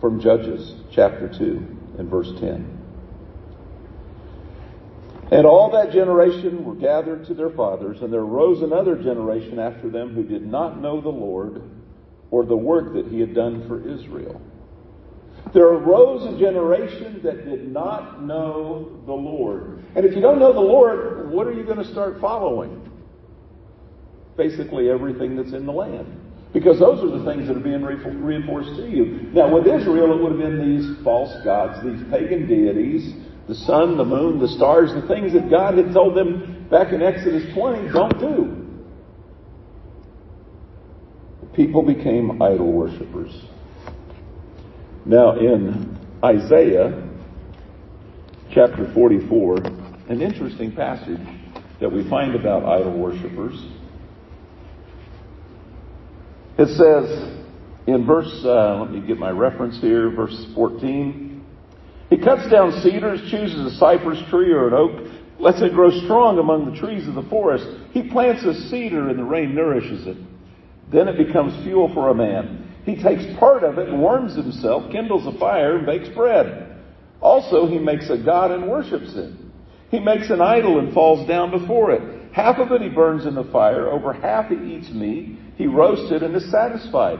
from 0.00 0.20
Judges 0.20 0.74
chapter 0.92 1.28
2 1.28 1.76
and 1.98 2.10
verse 2.10 2.30
10. 2.40 2.78
And 5.30 5.46
all 5.46 5.70
that 5.72 5.92
generation 5.92 6.64
were 6.64 6.74
gathered 6.74 7.26
to 7.26 7.34
their 7.34 7.50
fathers, 7.50 7.98
and 8.00 8.12
there 8.12 8.20
arose 8.20 8.62
another 8.62 8.96
generation 8.96 9.58
after 9.58 9.90
them 9.90 10.14
who 10.14 10.24
did 10.24 10.46
not 10.46 10.80
know 10.80 11.00
the 11.00 11.10
Lord 11.10 11.62
or 12.30 12.44
the 12.46 12.56
work 12.56 12.94
that 12.94 13.06
he 13.08 13.20
had 13.20 13.34
done 13.34 13.68
for 13.68 13.80
Israel. 13.80 14.40
There 15.52 15.66
arose 15.66 16.34
a 16.34 16.38
generation 16.38 17.20
that 17.24 17.44
did 17.44 17.70
not 17.70 18.22
know 18.22 19.00
the 19.06 19.12
Lord. 19.12 19.84
And 19.94 20.04
if 20.04 20.14
you 20.14 20.20
don't 20.20 20.38
know 20.38 20.52
the 20.52 20.60
Lord, 20.60 21.30
what 21.30 21.46
are 21.46 21.52
you 21.52 21.64
going 21.64 21.78
to 21.78 21.90
start 21.90 22.20
following? 22.20 22.87
Basically, 24.38 24.88
everything 24.88 25.36
that's 25.36 25.52
in 25.52 25.66
the 25.66 25.72
land. 25.72 26.06
Because 26.54 26.78
those 26.78 27.04
are 27.04 27.18
the 27.18 27.30
things 27.30 27.46
that 27.48 27.58
are 27.58 27.60
being 27.60 27.82
reinforced 27.82 28.70
to 28.76 28.88
you. 28.88 29.28
Now, 29.34 29.54
with 29.54 29.66
Israel, 29.66 30.16
it 30.16 30.22
would 30.22 30.32
have 30.32 30.40
been 30.40 30.64
these 30.64 31.04
false 31.04 31.34
gods, 31.44 31.84
these 31.84 32.02
pagan 32.10 32.48
deities 32.48 33.12
the 33.48 33.54
sun, 33.54 33.96
the 33.96 34.04
moon, 34.04 34.38
the 34.38 34.48
stars, 34.48 34.92
the 34.92 35.08
things 35.08 35.32
that 35.32 35.50
God 35.50 35.78
had 35.78 35.92
told 35.92 36.14
them 36.14 36.68
back 36.70 36.92
in 36.92 37.02
Exodus 37.02 37.42
20 37.54 37.88
don't 37.92 38.18
do. 38.20 38.66
People 41.54 41.82
became 41.82 42.40
idol 42.42 42.70
worshippers. 42.70 43.34
Now, 45.06 45.38
in 45.38 45.98
Isaiah 46.22 47.08
chapter 48.52 48.92
44, 48.92 49.56
an 50.10 50.20
interesting 50.20 50.72
passage 50.72 51.26
that 51.80 51.90
we 51.90 52.08
find 52.10 52.34
about 52.34 52.64
idol 52.64 52.98
worshippers. 52.98 53.58
It 56.58 56.68
says 56.76 57.38
in 57.86 58.04
verse, 58.04 58.42
uh, 58.44 58.80
let 58.80 58.90
me 58.90 59.06
get 59.06 59.16
my 59.16 59.30
reference 59.30 59.80
here, 59.80 60.10
verse 60.10 60.46
14. 60.54 61.44
He 62.10 62.18
cuts 62.18 62.50
down 62.50 62.80
cedars, 62.82 63.20
chooses 63.30 63.74
a 63.74 63.76
cypress 63.78 64.18
tree 64.28 64.50
or 64.50 64.68
an 64.68 64.74
oak, 64.74 65.12
lets 65.38 65.62
it 65.62 65.72
grow 65.72 65.90
strong 66.04 66.38
among 66.38 66.70
the 66.70 66.78
trees 66.80 67.06
of 67.06 67.14
the 67.14 67.22
forest. 67.30 67.64
He 67.92 68.10
plants 68.10 68.44
a 68.44 68.54
cedar 68.68 69.08
and 69.08 69.18
the 69.18 69.24
rain 69.24 69.54
nourishes 69.54 70.06
it. 70.06 70.16
Then 70.90 71.06
it 71.06 71.16
becomes 71.16 71.62
fuel 71.64 71.92
for 71.94 72.08
a 72.08 72.14
man. 72.14 72.74
He 72.84 73.00
takes 73.00 73.22
part 73.38 73.62
of 73.62 73.78
it 73.78 73.88
and 73.88 74.00
warms 74.00 74.34
himself, 74.34 74.90
kindles 74.90 75.26
a 75.32 75.38
fire, 75.38 75.76
and 75.76 75.86
bakes 75.86 76.08
bread. 76.08 76.76
Also, 77.20 77.66
he 77.68 77.78
makes 77.78 78.10
a 78.10 78.18
god 78.18 78.50
and 78.50 78.68
worships 78.68 79.12
it. 79.14 79.32
He 79.90 80.00
makes 80.00 80.30
an 80.30 80.40
idol 80.40 80.78
and 80.78 80.92
falls 80.92 81.28
down 81.28 81.50
before 81.50 81.92
it. 81.92 82.32
Half 82.32 82.58
of 82.58 82.72
it 82.72 82.80
he 82.80 82.88
burns 82.88 83.26
in 83.26 83.34
the 83.34 83.44
fire. 83.44 83.88
Over 83.88 84.12
half 84.12 84.48
he 84.48 84.56
eats 84.56 84.90
meat. 84.90 85.37
He 85.58 85.66
roasted 85.66 86.22
and 86.22 86.34
is 86.36 86.50
satisfied. 86.50 87.18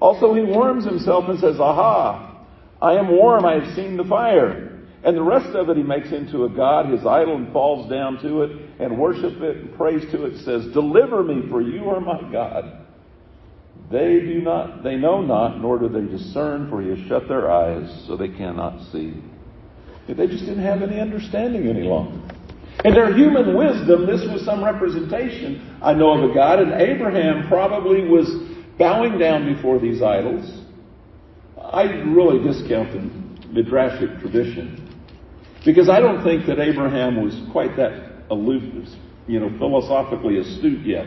Also, 0.00 0.34
he 0.34 0.42
warms 0.42 0.84
himself 0.84 1.28
and 1.28 1.38
says, 1.38 1.60
Aha! 1.60 2.44
I 2.82 2.94
am 2.94 3.08
warm, 3.08 3.46
I 3.46 3.54
have 3.54 3.74
seen 3.76 3.96
the 3.96 4.04
fire. 4.04 4.82
And 5.04 5.16
the 5.16 5.22
rest 5.22 5.54
of 5.54 5.70
it 5.70 5.76
he 5.76 5.84
makes 5.84 6.10
into 6.10 6.44
a 6.44 6.50
god, 6.50 6.90
his 6.90 7.06
idol, 7.06 7.36
and 7.36 7.52
falls 7.52 7.88
down 7.88 8.20
to 8.22 8.42
it 8.42 8.50
and 8.80 8.98
worship 8.98 9.40
it 9.40 9.58
and 9.58 9.76
prays 9.76 10.02
to 10.10 10.24
it, 10.24 10.44
says, 10.44 10.66
Deliver 10.72 11.22
me, 11.22 11.48
for 11.48 11.62
you 11.62 11.88
are 11.88 12.00
my 12.00 12.20
God. 12.32 12.84
They 13.90 14.18
do 14.18 14.42
not, 14.42 14.82
they 14.82 14.96
know 14.96 15.22
not, 15.22 15.60
nor 15.60 15.78
do 15.78 15.88
they 15.88 16.10
discern, 16.10 16.68
for 16.68 16.82
he 16.82 16.88
has 16.88 16.98
shut 17.06 17.28
their 17.28 17.52
eyes, 17.52 18.04
so 18.08 18.16
they 18.16 18.28
cannot 18.28 18.80
see. 18.90 19.14
They 20.08 20.26
just 20.26 20.44
didn't 20.44 20.64
have 20.64 20.82
any 20.82 20.98
understanding 20.98 21.68
any 21.68 21.82
longer. 21.82 22.34
In 22.84 22.94
their 22.94 23.16
human 23.16 23.56
wisdom, 23.56 24.06
this 24.06 24.20
was 24.30 24.44
some 24.44 24.62
representation, 24.62 25.78
I 25.82 25.94
know, 25.94 26.22
of 26.22 26.30
a 26.30 26.34
God, 26.34 26.60
and 26.60 26.80
Abraham 26.80 27.48
probably 27.48 28.06
was 28.06 28.30
bowing 28.78 29.18
down 29.18 29.52
before 29.54 29.78
these 29.78 30.02
idols. 30.02 30.62
I 31.58 31.84
really 31.84 32.44
discount 32.46 32.92
the 32.92 33.62
Midrashic 33.62 34.20
tradition 34.20 34.82
because 35.64 35.88
I 35.88 36.00
don't 36.00 36.22
think 36.22 36.46
that 36.46 36.60
Abraham 36.60 37.22
was 37.24 37.40
quite 37.50 37.76
that 37.76 38.24
aloof, 38.30 38.62
you 39.26 39.40
know, 39.40 39.50
philosophically 39.58 40.38
astute 40.38 40.86
yet. 40.86 41.06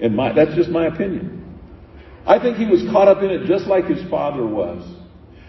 And 0.00 0.14
my, 0.14 0.32
that's 0.32 0.54
just 0.54 0.70
my 0.70 0.86
opinion. 0.86 1.58
I 2.26 2.38
think 2.38 2.56
he 2.56 2.66
was 2.66 2.82
caught 2.92 3.08
up 3.08 3.22
in 3.22 3.30
it 3.30 3.46
just 3.46 3.66
like 3.66 3.86
his 3.86 4.08
father 4.08 4.46
was. 4.46 4.86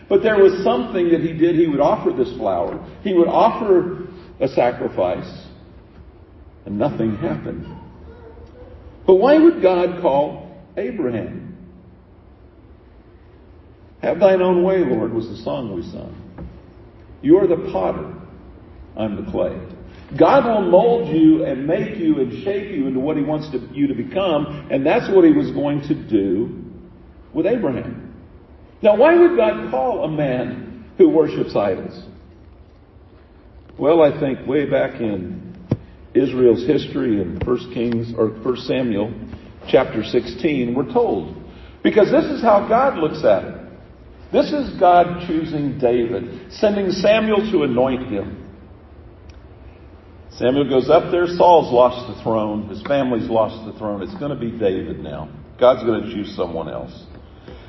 But 0.09 0.23
there 0.23 0.37
was 0.37 0.63
something 0.63 1.09
that 1.11 1.21
he 1.21 1.33
did. 1.33 1.55
He 1.55 1.67
would 1.67 1.79
offer 1.79 2.11
this 2.11 2.35
flour. 2.37 2.83
He 3.03 3.13
would 3.13 3.27
offer 3.27 4.07
a 4.41 4.47
sacrifice, 4.47 5.47
and 6.65 6.77
nothing 6.77 7.15
happened. 7.15 7.65
But 9.05 9.15
why 9.15 9.37
would 9.37 9.61
God 9.61 10.01
call 10.01 10.51
Abraham? 10.77 11.55
Have 14.01 14.19
thine 14.19 14.41
own 14.41 14.63
way, 14.63 14.79
Lord, 14.79 15.13
was 15.13 15.29
the 15.29 15.37
song 15.37 15.75
we 15.75 15.83
sung. 15.83 16.17
You 17.21 17.37
are 17.37 17.47
the 17.47 17.69
potter, 17.71 18.13
I'm 18.97 19.23
the 19.23 19.31
clay. 19.31 19.59
God 20.17 20.45
will 20.45 20.69
mold 20.69 21.15
you 21.15 21.45
and 21.45 21.65
make 21.65 21.97
you 21.97 22.19
and 22.19 22.43
shape 22.43 22.71
you 22.71 22.87
into 22.87 22.99
what 22.99 23.17
He 23.17 23.23
wants 23.23 23.49
to, 23.51 23.59
you 23.71 23.87
to 23.87 23.93
become, 23.93 24.67
and 24.71 24.85
that's 24.85 25.09
what 25.13 25.23
He 25.23 25.31
was 25.31 25.51
going 25.51 25.81
to 25.87 25.93
do 25.93 26.63
with 27.33 27.45
Abraham. 27.45 28.13
Now, 28.81 28.97
why 28.97 29.15
would 29.15 29.37
God 29.37 29.69
call 29.69 30.03
a 30.03 30.09
man 30.09 30.85
who 30.97 31.09
worships 31.09 31.55
idols? 31.55 32.07
Well, 33.81 34.03
I 34.03 34.19
think 34.19 34.45
way 34.45 34.69
back 34.69 35.01
in 35.01 35.57
Israel's 36.13 36.67
history 36.67 37.19
in 37.19 37.39
1 37.43 37.73
Kings 37.73 38.13
or 38.15 38.27
1 38.27 38.57
Samuel 38.57 39.11
chapter 39.67 40.03
16, 40.03 40.75
we're 40.75 40.93
told. 40.93 41.35
Because 41.81 42.11
this 42.11 42.25
is 42.25 42.43
how 42.43 42.67
God 42.67 42.99
looks 42.99 43.25
at 43.25 43.43
it. 43.43 43.55
This 44.31 44.51
is 44.51 44.79
God 44.79 45.25
choosing 45.25 45.79
David, 45.79 46.53
sending 46.53 46.91
Samuel 46.91 47.37
to 47.51 47.63
anoint 47.63 48.07
him. 48.07 48.47
Samuel 50.29 50.69
goes 50.69 50.87
up 50.87 51.11
there. 51.11 51.25
Saul's 51.25 51.73
lost 51.73 52.15
the 52.15 52.21
throne. 52.21 52.69
His 52.69 52.83
family's 52.83 53.31
lost 53.31 53.65
the 53.65 53.75
throne. 53.79 54.03
It's 54.03 54.13
going 54.19 54.29
to 54.29 54.39
be 54.39 54.51
David 54.51 54.99
now. 54.99 55.27
God's 55.59 55.83
going 55.83 56.03
to 56.03 56.13
choose 56.13 56.35
someone 56.35 56.69
else. 56.69 56.93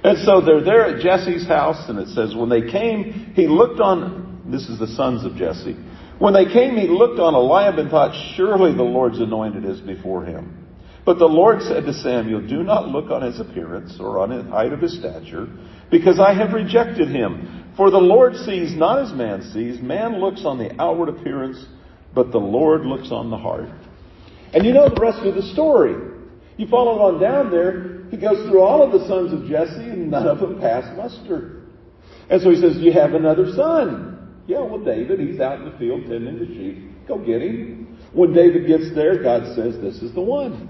And 0.04 0.18
so 0.26 0.42
they're 0.42 0.62
there 0.62 0.94
at 0.94 1.02
Jesse's 1.02 1.48
house, 1.48 1.88
and 1.88 1.98
it 1.98 2.08
says, 2.08 2.34
when 2.34 2.50
they 2.50 2.70
came, 2.70 3.32
he 3.34 3.46
looked 3.46 3.80
on, 3.80 4.42
this 4.50 4.68
is 4.68 4.78
the 4.78 4.88
sons 4.88 5.24
of 5.24 5.36
Jesse. 5.36 5.74
When 6.22 6.34
they 6.34 6.44
came, 6.44 6.76
he 6.76 6.86
looked 6.86 7.18
on 7.18 7.34
Eliab 7.34 7.80
and 7.80 7.90
thought, 7.90 8.14
surely 8.36 8.72
the 8.72 8.84
Lord's 8.84 9.18
anointed 9.18 9.64
is 9.64 9.80
before 9.80 10.24
him. 10.24 10.68
But 11.04 11.18
the 11.18 11.26
Lord 11.26 11.62
said 11.62 11.84
to 11.84 11.92
Samuel, 11.92 12.46
Do 12.46 12.62
not 12.62 12.86
look 12.86 13.10
on 13.10 13.22
his 13.22 13.40
appearance 13.40 13.96
or 13.98 14.20
on 14.20 14.28
the 14.28 14.48
height 14.48 14.72
of 14.72 14.78
his 14.78 14.96
stature, 14.96 15.48
because 15.90 16.20
I 16.20 16.32
have 16.32 16.52
rejected 16.52 17.08
him. 17.08 17.72
For 17.76 17.90
the 17.90 17.98
Lord 17.98 18.36
sees 18.36 18.72
not 18.72 19.00
as 19.00 19.12
man 19.12 19.50
sees. 19.52 19.82
Man 19.82 20.20
looks 20.20 20.44
on 20.44 20.58
the 20.58 20.80
outward 20.80 21.08
appearance, 21.08 21.66
but 22.14 22.30
the 22.30 22.38
Lord 22.38 22.82
looks 22.82 23.10
on 23.10 23.28
the 23.28 23.36
heart. 23.36 23.70
And 24.54 24.64
you 24.64 24.72
know 24.72 24.88
the 24.88 25.00
rest 25.00 25.26
of 25.26 25.34
the 25.34 25.42
story. 25.42 25.96
You 26.56 26.68
follow 26.68 27.02
on 27.02 27.20
down 27.20 27.50
there, 27.50 28.04
he 28.10 28.16
goes 28.16 28.48
through 28.48 28.60
all 28.60 28.80
of 28.84 28.92
the 28.92 29.08
sons 29.08 29.32
of 29.32 29.48
Jesse, 29.50 29.90
and 29.90 30.12
none 30.12 30.28
of 30.28 30.38
them 30.38 30.60
pass 30.60 30.84
muster. 30.96 31.62
And 32.30 32.40
so 32.40 32.50
he 32.50 32.60
says, 32.60 32.76
You 32.76 32.92
have 32.92 33.14
another 33.14 33.50
son. 33.56 34.11
Yeah, 34.52 34.60
well, 34.60 34.84
David, 34.84 35.18
he's 35.18 35.40
out 35.40 35.60
in 35.60 35.64
the 35.64 35.78
field 35.78 36.02
tending 36.02 36.38
the 36.38 36.46
sheep. 36.46 37.08
Go 37.08 37.16
get 37.16 37.40
him. 37.40 37.98
When 38.12 38.34
David 38.34 38.66
gets 38.66 38.94
there, 38.94 39.22
God 39.22 39.56
says, 39.56 39.80
This 39.80 40.02
is 40.02 40.14
the 40.14 40.20
one. 40.20 40.68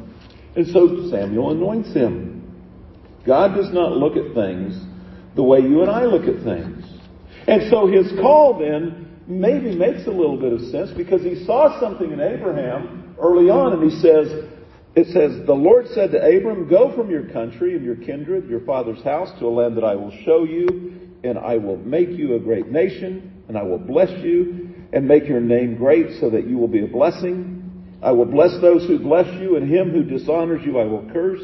And 0.54 0.68
so 0.68 1.10
Samuel 1.10 1.50
anoints 1.50 1.92
him. 1.92 2.30
God 3.26 3.56
does 3.56 3.72
not 3.72 3.92
look 3.92 4.16
at 4.16 4.34
things 4.34 4.80
the 5.34 5.42
way 5.42 5.58
you 5.58 5.80
and 5.82 5.90
I 5.90 6.04
look 6.04 6.28
at 6.28 6.44
things. 6.44 6.84
And 7.48 7.68
so 7.70 7.88
his 7.88 8.12
call 8.20 8.56
then 8.60 9.18
maybe 9.26 9.74
makes 9.74 10.06
a 10.06 10.10
little 10.10 10.36
bit 10.36 10.52
of 10.52 10.60
sense 10.70 10.92
because 10.96 11.22
he 11.22 11.44
saw 11.44 11.80
something 11.80 12.12
in 12.12 12.20
Abraham 12.20 13.16
early 13.20 13.50
on 13.50 13.72
and 13.72 13.90
he 13.90 13.98
says, 13.98 14.48
it 14.94 15.06
says, 15.06 15.44
the 15.44 15.54
Lord 15.54 15.86
said 15.88 16.12
to 16.12 16.18
Abram, 16.18 16.68
go 16.68 16.94
from 16.94 17.10
your 17.10 17.24
country 17.30 17.74
and 17.74 17.84
your 17.84 17.96
kindred, 17.96 18.48
your 18.48 18.60
father's 18.60 19.02
house 19.02 19.30
to 19.40 19.46
a 19.46 19.48
land 19.48 19.76
that 19.76 19.84
I 19.84 19.96
will 19.96 20.12
show 20.24 20.44
you 20.44 21.18
and 21.24 21.38
I 21.38 21.56
will 21.56 21.78
make 21.78 22.10
you 22.10 22.34
a 22.34 22.38
great 22.38 22.68
nation, 22.68 23.31
and 23.48 23.56
I 23.56 23.62
will 23.62 23.78
bless 23.78 24.10
you, 24.22 24.70
and 24.92 25.08
make 25.08 25.26
your 25.26 25.40
name 25.40 25.76
great, 25.76 26.20
so 26.20 26.30
that 26.30 26.46
you 26.46 26.58
will 26.58 26.68
be 26.68 26.84
a 26.84 26.86
blessing. 26.86 27.98
I 28.02 28.12
will 28.12 28.26
bless 28.26 28.60
those 28.60 28.86
who 28.86 28.98
bless 28.98 29.26
you, 29.40 29.56
and 29.56 29.68
him 29.68 29.90
who 29.90 30.02
dishonors 30.02 30.62
you 30.64 30.78
I 30.78 30.84
will 30.84 31.08
curse, 31.12 31.42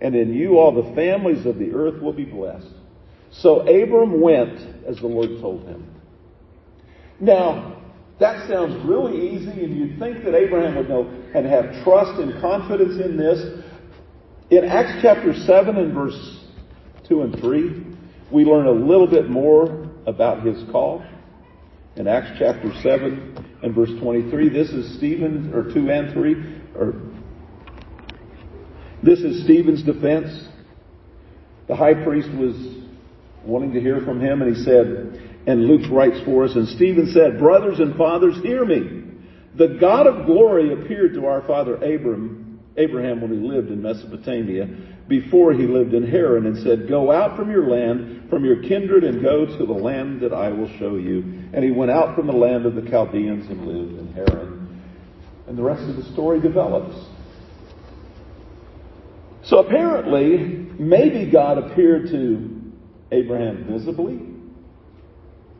and 0.00 0.14
in 0.14 0.32
you 0.32 0.58
all 0.58 0.72
the 0.72 0.94
families 0.94 1.44
of 1.44 1.58
the 1.58 1.72
earth 1.72 2.00
will 2.00 2.12
be 2.12 2.24
blessed. 2.24 2.66
So 3.30 3.60
Abram 3.60 4.20
went 4.20 4.58
as 4.86 4.96
the 4.98 5.06
Lord 5.06 5.40
told 5.40 5.66
him. 5.66 5.94
Now, 7.20 7.82
that 8.20 8.48
sounds 8.48 8.84
really 8.86 9.30
easy, 9.30 9.64
and 9.64 9.76
you'd 9.76 9.98
think 9.98 10.24
that 10.24 10.34
Abraham 10.34 10.76
would 10.76 10.88
know 10.88 11.08
and 11.34 11.46
have 11.46 11.84
trust 11.84 12.20
and 12.20 12.40
confidence 12.40 13.00
in 13.04 13.16
this. 13.16 13.64
In 14.50 14.64
Acts 14.64 15.00
chapter 15.02 15.34
7 15.34 15.76
and 15.76 15.92
verse 15.92 16.40
2 17.08 17.22
and 17.22 17.38
3, 17.38 17.86
we 18.32 18.44
learn 18.44 18.66
a 18.66 18.72
little 18.72 19.06
bit 19.06 19.28
more 19.28 19.88
about 20.06 20.44
his 20.44 20.68
call. 20.70 21.04
In 21.98 22.06
Acts 22.06 22.30
chapter 22.38 22.72
7 22.80 23.58
and 23.64 23.74
verse 23.74 23.90
23, 24.00 24.50
this 24.50 24.70
is 24.70 24.96
Stephen, 24.98 25.52
or 25.52 25.64
2 25.64 25.90
and 25.90 26.12
3, 26.12 26.34
or 26.76 26.94
this 29.02 29.18
is 29.18 29.42
Stephen's 29.42 29.82
defense. 29.82 30.46
The 31.66 31.74
high 31.74 31.94
priest 31.94 32.28
was 32.30 32.54
wanting 33.44 33.72
to 33.72 33.80
hear 33.80 34.00
from 34.02 34.20
him, 34.20 34.42
and 34.42 34.54
he 34.54 34.62
said, 34.62 35.42
and 35.48 35.64
Luke 35.64 35.90
writes 35.90 36.20
for 36.24 36.44
us, 36.44 36.54
and 36.54 36.68
Stephen 36.68 37.10
said, 37.12 37.36
Brothers 37.36 37.80
and 37.80 37.96
fathers, 37.96 38.36
hear 38.44 38.64
me. 38.64 39.02
The 39.56 39.76
God 39.80 40.06
of 40.06 40.24
glory 40.24 40.72
appeared 40.72 41.14
to 41.14 41.26
our 41.26 41.42
father 41.48 41.74
Abram, 41.74 42.60
Abraham 42.76 43.20
when 43.20 43.32
he 43.32 43.44
lived 43.44 43.72
in 43.72 43.82
Mesopotamia, 43.82 44.68
before 45.08 45.54
he 45.54 45.66
lived 45.66 45.94
in 45.94 46.06
Haran, 46.06 46.46
and 46.46 46.56
said, 46.58 46.86
Go 46.88 47.10
out 47.10 47.36
from 47.36 47.50
your 47.50 47.66
land, 47.66 48.28
from 48.28 48.44
your 48.44 48.62
kindred, 48.62 49.04
and 49.04 49.22
go 49.22 49.46
to 49.46 49.66
the 49.66 49.72
land 49.72 50.20
that 50.20 50.34
I 50.34 50.50
will 50.50 50.68
show 50.78 50.96
you. 50.96 51.48
And 51.52 51.64
he 51.64 51.70
went 51.70 51.90
out 51.90 52.14
from 52.14 52.26
the 52.26 52.34
land 52.34 52.66
of 52.66 52.74
the 52.74 52.82
Chaldeans 52.82 53.48
and 53.48 53.66
lived 53.66 53.98
in 53.98 54.12
Haran. 54.12 54.82
And 55.46 55.56
the 55.56 55.62
rest 55.62 55.82
of 55.82 55.96
the 55.96 56.04
story 56.12 56.40
develops. 56.40 56.94
So 59.44 59.60
apparently, 59.60 60.36
maybe 60.78 61.30
God 61.30 61.56
appeared 61.56 62.08
to 62.10 62.72
Abraham 63.10 63.64
visibly. 63.64 64.20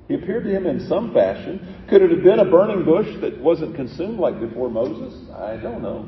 He 0.09 0.15
appeared 0.15 0.45
to 0.45 0.51
him 0.51 0.67
in 0.67 0.87
some 0.89 1.15
fashion. 1.15 1.87
Could 1.89 2.03
it 2.03 2.11
have 2.11 2.23
been 2.23 2.39
a 2.39 2.45
burning 2.45 2.85
bush 2.85 3.09
that 3.21 3.39
wasn't 3.39 3.77
consumed 3.77 4.19
like 4.19 4.41
before 4.41 4.69
Moses? 4.69 5.15
I 5.31 5.57
don't 5.57 5.83
know. 5.83 6.07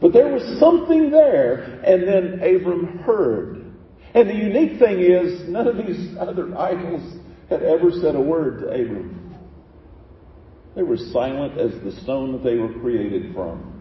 But 0.00 0.12
there 0.12 0.32
was 0.32 0.58
something 0.60 1.10
there, 1.10 1.80
and 1.84 2.06
then 2.06 2.34
Abram 2.34 2.98
heard. 2.98 3.74
And 4.14 4.28
the 4.28 4.34
unique 4.34 4.78
thing 4.78 5.00
is, 5.00 5.48
none 5.48 5.66
of 5.66 5.76
these 5.76 6.16
other 6.18 6.56
idols 6.56 7.18
had 7.50 7.62
ever 7.62 7.90
said 7.90 8.14
a 8.14 8.20
word 8.20 8.60
to 8.60 8.66
Abram. 8.66 9.34
They 10.76 10.82
were 10.82 10.96
silent 10.96 11.58
as 11.58 11.72
the 11.82 11.92
stone 12.02 12.32
that 12.32 12.44
they 12.44 12.56
were 12.56 12.72
created 12.80 13.34
from. 13.34 13.74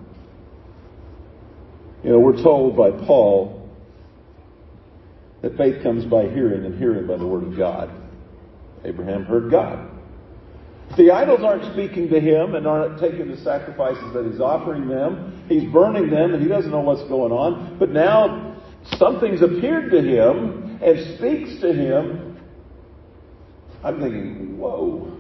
You 2.04 2.12
know, 2.12 2.20
we're 2.20 2.42
told 2.42 2.76
by 2.76 2.92
Paul 2.92 3.70
that 5.42 5.58
faith 5.58 5.84
comes 5.84 6.06
by 6.06 6.24
hearing, 6.24 6.66
and 6.66 6.78
hearing 6.80 7.06
by 7.06 7.18
the 7.18 7.28
Word 7.28 7.44
of 7.44 7.58
God. 7.58 7.92
Abraham 8.84 9.26
heard 9.26 9.52
God. 9.52 9.90
The 10.96 11.12
idols 11.12 11.41
aren't 11.44 11.74
speaking 11.74 12.10
to 12.10 12.20
him 12.20 12.56
and 12.56 12.65
aren't 12.65 13.00
taking 13.00 13.29
the 13.29 13.38
sacrifices 13.38 14.13
that 14.13 14.25
he's 14.25 14.39
offering 14.39 14.88
them. 14.88 15.44
He's 15.50 15.72
burning 15.72 16.10
them 16.10 16.34
and 16.34 16.41
he 16.41 16.48
doesn't 16.48 16.72
know 16.72 16.79
what's 16.79 17.08
going 17.10 17.32
on. 17.32 17.77
But 17.77 17.89
now 17.89 18.56
something's 18.94 19.41
appeared 19.41 19.91
to 19.91 20.01
him 20.01 20.79
and 20.82 21.17
speaks 21.17 21.62
to 21.62 21.74
him. 21.74 22.39
I'm 23.84 24.00
thinking, 24.00 24.58
whoa, 24.58 25.17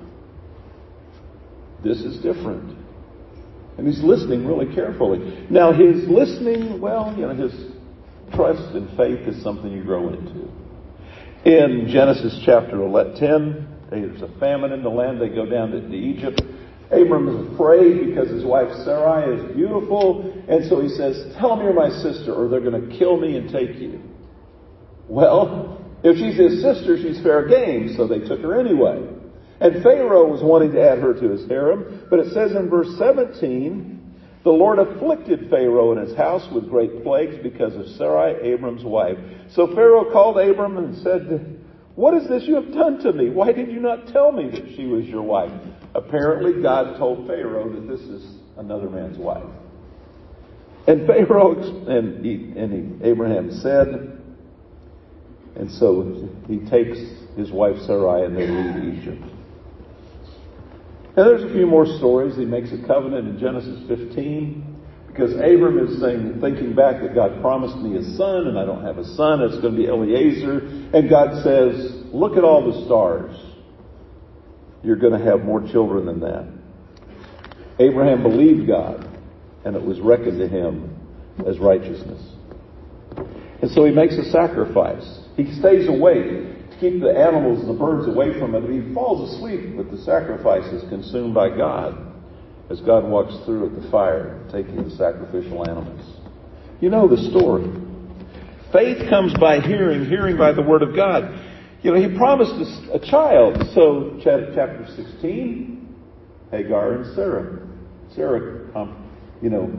this 1.83 1.99
is 1.99 2.17
different. 2.23 2.77
And 3.77 3.87
he's 3.87 4.01
listening 4.01 4.47
really 4.47 4.73
carefully. 4.73 5.45
Now, 5.49 5.71
his 5.71 6.07
listening, 6.07 6.81
well, 6.81 7.13
you 7.15 7.27
know, 7.27 7.35
his 7.35 7.53
trust 8.33 8.73
and 8.73 8.89
faith 8.97 9.27
is 9.27 9.41
something 9.43 9.71
you 9.71 9.83
grow 9.83 10.09
into. 10.09 10.49
In 11.45 11.87
Genesis 11.87 12.41
chapter 12.43 12.77
10, 12.77 13.76
there's 13.89 14.21
a 14.21 14.39
famine 14.39 14.71
in 14.71 14.83
the 14.83 14.89
land. 14.89 15.21
They 15.21 15.29
go 15.29 15.45
down 15.45 15.71
to, 15.71 15.93
Egypt. 15.93 16.41
Abram 16.91 17.27
is 17.27 17.53
afraid 17.53 18.07
because 18.07 18.29
his 18.29 18.45
wife 18.45 18.71
Sarai 18.83 19.35
is 19.35 19.55
beautiful. 19.55 20.33
And 20.47 20.67
so 20.69 20.81
he 20.81 20.89
says, 20.89 21.35
Tell 21.39 21.55
them 21.55 21.65
you're 21.65 21.73
my 21.73 21.89
sister 21.89 22.33
or 22.33 22.47
they're 22.47 22.61
going 22.61 22.89
to 22.89 22.97
kill 22.97 23.19
me 23.19 23.37
and 23.37 23.49
take 23.49 23.75
you. 23.77 24.01
Well, 25.07 25.85
if 26.03 26.17
she's 26.17 26.37
his 26.37 26.61
sister, 26.61 26.97
she's 26.97 27.21
fair 27.21 27.47
game. 27.47 27.95
So 27.95 28.07
they 28.07 28.19
took 28.19 28.41
her 28.41 28.59
anyway. 28.59 29.03
And 29.59 29.83
Pharaoh 29.83 30.27
was 30.27 30.43
wanting 30.43 30.71
to 30.73 30.81
add 30.81 30.99
her 30.99 31.13
to 31.13 31.29
his 31.29 31.47
harem. 31.49 32.05
But 32.09 32.19
it 32.19 32.33
says 32.33 32.51
in 32.51 32.69
verse 32.69 32.89
17, 32.97 33.97
the 34.43 34.51
Lord 34.51 34.79
afflicted 34.79 35.49
Pharaoh 35.49 35.91
and 35.91 36.07
his 36.07 36.15
house 36.15 36.47
with 36.53 36.69
great 36.69 37.03
plagues 37.03 37.35
because 37.41 37.75
of 37.75 37.87
Sarai, 37.97 38.35
Abram's 38.53 38.83
wife. 38.83 39.17
So 39.51 39.67
Pharaoh 39.75 40.11
called 40.11 40.37
Abram 40.37 40.77
and 40.77 40.95
said, 41.03 41.56
What 41.97 42.13
is 42.13 42.29
this 42.29 42.43
you 42.43 42.53
have 42.53 42.71
done 42.71 42.99
to 42.99 43.11
me? 43.11 43.31
Why 43.31 43.51
did 43.51 43.71
you 43.71 43.79
not 43.79 44.05
tell 44.09 44.31
me 44.31 44.51
that 44.51 44.75
she 44.75 44.85
was 44.85 45.05
your 45.05 45.23
wife? 45.23 45.51
Apparently, 45.95 46.61
God 46.61 46.95
told 46.95 47.25
Pharaoh 47.25 47.73
that 47.73 47.87
this 47.87 48.01
is 48.01 48.35
another 48.55 48.87
man's 48.87 49.17
wife. 49.17 49.49
And 50.85 51.07
Pharaoh 51.07 51.53
and, 51.89 52.23
he, 52.23 52.53
and 52.55 53.01
he, 53.01 53.09
Abraham 53.09 53.49
said, 53.49 54.21
and 55.55 55.71
so 55.71 56.29
he 56.47 56.59
takes 56.69 56.99
his 57.35 57.51
wife 57.51 57.77
Sarai 57.87 58.25
and 58.25 58.37
they 58.37 58.45
leave 58.45 58.99
Egypt. 58.99 59.23
And 61.15 61.25
there's 61.25 61.41
a 61.41 61.51
few 61.51 61.65
more 61.65 61.87
stories. 61.97 62.35
He 62.35 62.45
makes 62.45 62.69
a 62.71 62.85
covenant 62.85 63.27
in 63.27 63.39
Genesis 63.39 63.87
15 63.87 64.76
because 65.17 65.33
Abram 65.33 65.79
is 65.79 65.99
saying, 65.99 66.39
thinking 66.39 66.75
back 66.75 67.01
that 67.01 67.15
God 67.15 67.41
promised 67.41 67.77
me 67.77 67.97
a 67.97 68.03
son 68.15 68.47
and 68.47 68.59
I 68.59 68.65
don't 68.65 68.85
have 68.85 68.99
a 68.99 69.03
son. 69.15 69.41
It's 69.41 69.59
going 69.59 69.73
to 69.73 69.81
be 69.81 69.87
Eliezer. 69.87 70.59
And 70.93 71.09
God 71.09 71.43
says, 71.43 72.03
look 72.13 72.37
at 72.37 72.43
all 72.43 72.71
the 72.71 72.85
stars. 72.85 73.35
You're 74.83 74.97
going 74.97 75.17
to 75.19 75.25
have 75.25 75.41
more 75.41 75.67
children 75.71 76.05
than 76.05 76.19
that. 76.19 76.47
Abraham 77.79 78.21
believed 78.21 78.67
God 78.67 79.09
and 79.65 79.75
it 79.75 79.81
was 79.81 79.99
reckoned 80.01 80.37
to 80.37 80.47
him 80.47 80.95
as 81.47 81.57
righteousness. 81.57 82.21
And 83.61 83.71
so 83.71 83.85
he 83.85 83.91
makes 83.91 84.15
a 84.17 84.29
sacrifice. 84.29 85.21
He 85.35 85.51
stays 85.59 85.89
awake 85.89 86.69
to 86.69 86.77
keep 86.79 87.01
the 87.01 87.09
animals 87.09 87.61
and 87.61 87.69
the 87.69 87.79
birds 87.79 88.07
away 88.07 88.37
from 88.37 88.53
it. 88.53 88.69
He 88.69 88.93
falls 88.93 89.33
asleep 89.33 89.77
but 89.77 89.89
the 89.89 89.97
sacrifice 90.03 90.65
is 90.71 90.87
consumed 90.89 91.33
by 91.33 91.49
God 91.49 92.07
as 92.69 92.79
God 92.81 93.05
walks 93.05 93.33
through 93.45 93.67
at 93.67 93.81
the 93.81 93.89
fire, 93.89 94.43
taking 94.51 94.83
the 94.83 94.95
sacrificial 94.95 95.67
animals. 95.69 96.05
You 96.81 96.89
know 96.89 97.07
the 97.07 97.17
story. 97.29 97.65
Faith 98.71 99.09
comes 99.09 99.33
by 99.39 99.59
hearing, 99.59 100.05
hearing 100.05 100.37
by 100.37 100.51
the 100.51 100.61
word 100.61 100.83
of 100.83 100.95
God. 100.95 101.23
You 101.81 101.93
know, 101.93 102.09
he 102.09 102.17
promised 102.17 102.51
a 102.91 102.99
child. 102.99 103.63
So, 103.73 104.19
chapter 104.23 104.85
16, 104.95 105.95
Hagar 106.51 106.93
and 106.93 107.15
Sarah. 107.15 107.65
Sarah, 108.13 108.75
um, 108.75 109.09
you 109.41 109.49
know, 109.49 109.71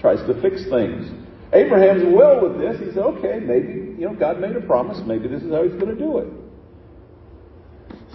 tries 0.00 0.18
to 0.26 0.40
fix 0.42 0.68
things. 0.68 1.10
Abraham's 1.52 2.02
well 2.14 2.46
with 2.46 2.58
this. 2.58 2.78
He 2.80 2.86
said, 2.92 2.98
okay, 2.98 3.38
maybe, 3.40 3.96
you 3.98 4.06
know, 4.06 4.14
God 4.14 4.40
made 4.40 4.56
a 4.56 4.60
promise. 4.60 5.00
Maybe 5.06 5.28
this 5.28 5.42
is 5.42 5.50
how 5.50 5.62
he's 5.62 5.80
going 5.80 5.94
to 5.94 5.98
do 5.98 6.18
it. 6.18 6.28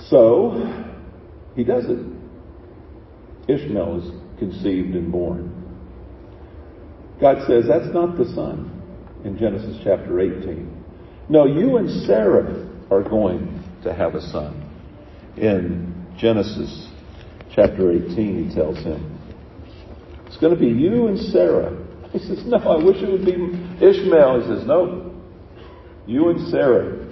So, 0.10 0.86
he 1.56 1.64
does 1.64 1.86
it. 1.88 2.00
Ishmael 3.48 4.02
is 4.02 4.19
conceived 4.40 4.96
and 4.96 5.12
born. 5.12 5.56
God 7.22 7.46
says, 7.48 7.66
that's 7.68 7.94
not 7.94 8.18
the 8.18 8.26
son 8.34 8.72
in 9.24 9.38
Genesis 9.38 9.78
chapter 9.84 10.20
18. 10.20 10.84
No, 11.28 11.46
you 11.46 11.78
and 11.78 12.06
Sarah 12.06 12.68
are 12.90 13.04
going 13.04 13.64
to 13.84 13.94
have 13.94 14.16
a 14.16 14.22
son. 14.22 14.66
In 15.38 16.08
Genesis 16.18 16.88
chapter 17.54 17.92
18, 17.92 18.50
he 18.50 18.56
tells 18.56 18.78
him, 18.78 19.18
it's 20.26 20.38
going 20.38 20.54
to 20.54 20.60
be 20.60 20.68
you 20.68 21.08
and 21.08 21.20
Sarah. 21.32 21.86
He 22.10 22.18
says, 22.18 22.44
no, 22.48 22.58
I 22.58 22.84
wish 22.84 22.98
it 23.04 23.08
would 23.08 23.24
be 23.24 23.34
Ishmael. 23.86 24.42
He 24.42 24.48
says, 24.48 24.66
no, 24.66 25.16
you 26.08 26.30
and 26.30 26.50
Sarah. 26.50 27.08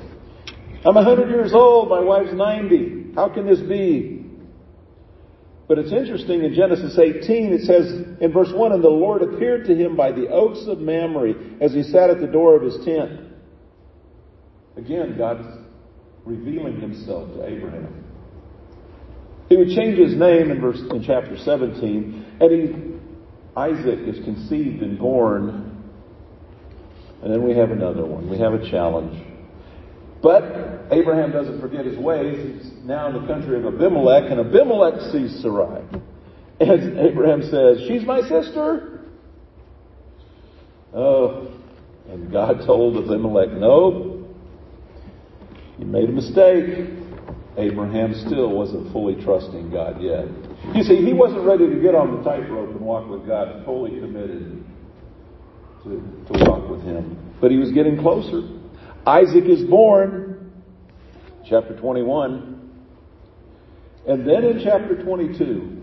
I'm 0.83 0.95
100 0.95 1.29
years 1.29 1.53
old. 1.53 1.89
My 1.89 1.99
wife's 1.99 2.33
90. 2.33 3.11
How 3.13 3.29
can 3.29 3.45
this 3.45 3.59
be? 3.59 4.16
But 5.67 5.79
it's 5.79 5.91
interesting 5.91 6.43
in 6.43 6.53
Genesis 6.53 6.97
18, 6.97 7.53
it 7.53 7.61
says 7.61 7.91
in 8.21 8.31
verse 8.31 8.51
1, 8.53 8.71
And 8.71 8.83
the 8.83 8.89
Lord 8.89 9.21
appeared 9.21 9.65
to 9.65 9.75
him 9.75 9.97
by 9.97 10.11
the 10.11 10.29
oaks 10.29 10.65
of 10.67 10.79
Mamre 10.79 11.33
as 11.59 11.73
he 11.73 11.83
sat 11.83 12.09
at 12.09 12.21
the 12.21 12.27
door 12.27 12.55
of 12.55 12.63
his 12.63 12.85
tent. 12.85 13.19
Again, 14.77 15.17
God's 15.17 15.45
revealing 16.23 16.79
himself 16.79 17.33
to 17.33 17.45
Abraham. 17.45 18.05
He 19.49 19.57
would 19.57 19.69
change 19.69 19.97
his 19.97 20.15
name 20.15 20.51
in 20.51 20.61
verse 20.61 20.79
in 20.89 21.03
chapter 21.03 21.37
17, 21.37 22.37
and 22.39 22.51
he 22.51 22.97
Isaac 23.57 23.99
is 24.07 24.23
conceived 24.23 24.83
and 24.83 24.99
born. 24.99 25.83
And 27.23 27.33
then 27.33 27.43
we 27.43 27.57
have 27.57 27.71
another 27.71 28.05
one. 28.05 28.29
We 28.29 28.37
have 28.37 28.53
a 28.53 28.69
challenge. 28.69 29.19
But 30.21 30.43
Abraham 30.91 31.31
doesn't 31.31 31.61
forget 31.61 31.85
his 31.85 31.97
ways. 31.97 32.63
He's 32.63 32.71
now 32.83 33.07
in 33.07 33.21
the 33.21 33.27
country 33.27 33.57
of 33.57 33.65
Abimelech, 33.65 34.31
and 34.31 34.39
Abimelech 34.39 35.11
sees 35.11 35.39
Sarai. 35.41 35.83
And 36.59 36.99
Abraham 37.07 37.41
says, 37.43 37.79
She's 37.87 38.03
my 38.03 38.21
sister. 38.21 39.01
Oh, 40.93 41.51
and 42.09 42.31
God 42.31 42.65
told 42.65 42.97
Abimelech, 42.97 43.51
No, 43.51 44.27
you 45.77 45.85
made 45.85 46.09
a 46.09 46.13
mistake. 46.13 46.89
Abraham 47.57 48.13
still 48.13 48.49
wasn't 48.49 48.91
fully 48.93 49.15
trusting 49.23 49.71
God 49.71 50.01
yet. 50.01 50.25
You 50.75 50.83
see, 50.83 51.03
he 51.03 51.13
wasn't 51.13 51.43
ready 51.43 51.67
to 51.67 51.81
get 51.81 51.95
on 51.95 52.17
the 52.17 52.23
tightrope 52.23 52.69
and 52.69 52.79
walk 52.79 53.09
with 53.09 53.25
God, 53.25 53.65
fully 53.65 53.99
committed 53.99 54.63
to, 55.83 55.89
to 55.89 56.45
walk 56.45 56.69
with 56.69 56.83
Him. 56.83 57.17
But 57.41 57.51
he 57.51 57.57
was 57.57 57.71
getting 57.71 57.99
closer. 57.99 58.41
Isaac 59.07 59.45
is 59.45 59.63
born, 59.63 60.51
chapter 61.47 61.77
21. 61.77 62.55
And 64.05 64.27
then 64.27 64.43
in 64.43 64.61
chapter 64.61 65.01
22, 65.01 65.81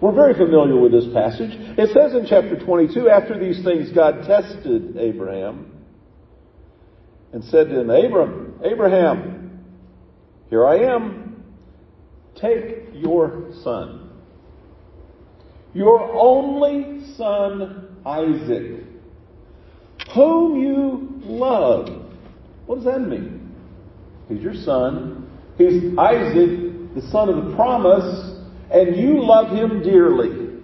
we're 0.00 0.12
very 0.12 0.34
familiar 0.34 0.76
with 0.76 0.90
this 0.90 1.06
passage. 1.14 1.52
It 1.78 1.90
says 1.94 2.14
in 2.14 2.26
chapter 2.28 2.58
22, 2.58 3.08
after 3.08 3.38
these 3.38 3.62
things, 3.62 3.90
God 3.90 4.24
tested 4.26 4.96
Abraham 4.96 5.70
and 7.32 7.44
said 7.44 7.68
to 7.68 7.80
him, 7.80 7.90
Abram, 7.90 8.60
Abraham, 8.64 9.64
here 10.50 10.66
I 10.66 10.94
am. 10.94 11.44
Take 12.34 12.88
your 12.92 13.52
son, 13.62 14.10
your 15.74 16.12
only 16.12 17.06
son, 17.16 17.98
Isaac, 18.04 18.84
whom 20.12 20.56
you 20.60 21.20
love. 21.22 22.01
What 22.66 22.76
does 22.76 22.84
that 22.84 23.00
mean? 23.00 23.54
He's 24.28 24.40
your 24.40 24.54
son. 24.54 25.30
He's 25.58 25.96
Isaac, 25.98 26.94
the 26.94 27.02
son 27.10 27.28
of 27.28 27.44
the 27.44 27.54
promise, 27.54 28.40
and 28.70 28.96
you 28.96 29.22
love 29.24 29.50
him 29.54 29.82
dearly. 29.82 30.60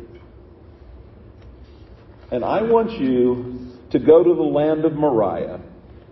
And 2.30 2.44
I 2.44 2.62
want 2.62 2.92
you 2.92 3.68
to 3.90 3.98
go 3.98 4.22
to 4.22 4.34
the 4.34 4.42
land 4.42 4.84
of 4.84 4.92
Moriah. 4.92 5.60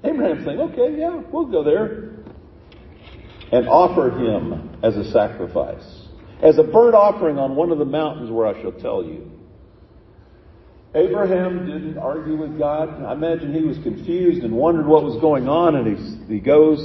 Abraham's 0.02 0.44
saying, 0.44 0.60
okay, 0.60 0.98
yeah, 0.98 1.22
we'll 1.30 1.46
go 1.46 1.62
there. 1.62 2.10
And 3.52 3.68
offer 3.68 4.10
him 4.10 4.78
as 4.82 4.96
a 4.96 5.10
sacrifice, 5.12 6.08
as 6.42 6.58
a 6.58 6.62
burnt 6.62 6.94
offering 6.94 7.38
on 7.38 7.54
one 7.54 7.70
of 7.70 7.78
the 7.78 7.84
mountains 7.84 8.30
where 8.30 8.46
I 8.46 8.60
shall 8.60 8.72
tell 8.72 9.04
you. 9.04 9.30
Abraham 10.96 11.66
didn't 11.66 11.98
argue 11.98 12.36
with 12.36 12.58
God. 12.58 13.04
I 13.04 13.12
imagine 13.12 13.52
he 13.52 13.62
was 13.62 13.76
confused 13.82 14.42
and 14.42 14.54
wondered 14.54 14.86
what 14.86 15.04
was 15.04 15.20
going 15.20 15.46
on, 15.46 15.76
and 15.76 15.96
he, 15.96 16.34
he 16.34 16.40
goes 16.40 16.80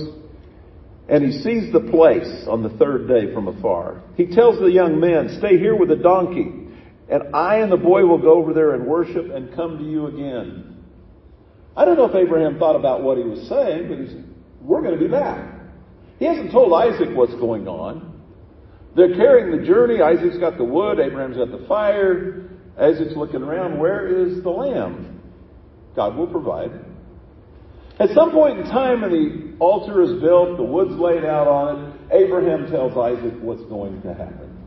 and 1.08 1.26
he 1.26 1.42
sees 1.42 1.74
the 1.74 1.80
place 1.92 2.46
on 2.48 2.64
the 2.64 2.70
third 2.78 3.08
day 3.08 3.34
from 3.34 3.48
afar. 3.48 4.02
He 4.16 4.28
tells 4.28 4.60
the 4.60 4.72
young 4.72 5.00
men, 5.00 5.38
Stay 5.40 5.58
here 5.58 5.76
with 5.76 5.90
the 5.90 5.98
donkey, 5.98 6.70
and 7.10 7.36
I 7.36 7.58
and 7.58 7.72
the 7.72 7.78
boy 7.78 8.06
will 8.06 8.18
go 8.18 8.34
over 8.34 8.54
there 8.54 8.76
and 8.76 8.86
worship 8.86 9.30
and 9.30 9.54
come 9.54 9.78
to 9.78 9.84
you 9.84 10.08
again. 10.08 10.84
I 11.76 11.86
don't 11.86 11.98
know 11.98 12.06
if 12.06 12.16
Abraham 12.16 12.60
thought 12.60 12.76
about 12.76 13.04
what 13.04 13.18
he 13.18 13.24
was 13.24 13.48
saying, 13.50 13.90
but 13.90 13.98
he's, 13.98 14.16
we're 14.62 14.82
going 14.82 14.98
to 14.98 15.04
be 15.04 15.12
back. 15.12 15.54
He 16.20 16.26
hasn't 16.26 16.52
told 16.52 16.72
Isaac 16.74 17.10
what's 17.16 17.36
going 17.36 17.68
on. 17.68 18.22
They're 18.96 19.16
carrying 19.16 19.58
the 19.58 19.66
journey. 19.66 20.02
Isaac's 20.02 20.38
got 20.38 20.58
the 20.58 20.64
wood, 20.64 21.00
Abraham's 21.00 21.38
got 21.38 21.52
the 21.52 21.66
fire. 21.68 22.51
Isaac's 22.80 23.16
looking 23.16 23.44
around, 23.44 23.80
where 23.80 24.08
is 24.08 24.42
the 24.44 24.50
lamb? 24.50 25.22
God 25.96 26.16
will 26.16 26.28
provide. 26.28 26.72
At 28.00 28.10
some 28.16 28.32
point 28.32 28.60
in 28.60 28.66
time, 28.66 29.02
when 29.02 29.12
the 29.12 29.58
altar 29.60 30.02
is 30.02 30.22
built, 30.22 30.58
the 30.58 30.64
wood's 30.64 30.96
laid 30.96 31.26
out 31.26 31.48
on 31.48 31.86
it, 31.86 32.24
Abraham 32.24 32.72
tells 32.72 32.98
Isaac 32.98 33.34
what's 33.42 33.64
going 33.66 34.02
to 34.02 34.14
happen. 34.14 34.58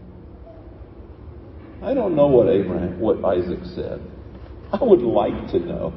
I 1.82 1.94
don't 1.94 2.14
know 2.14 2.28
what 2.28 2.48
Abraham, 2.48 3.00
what 3.00 3.24
Isaac 3.24 3.60
said. 3.74 4.00
I 4.72 4.82
would 4.82 5.02
like 5.02 5.50
to 5.52 5.58
know, 5.58 5.92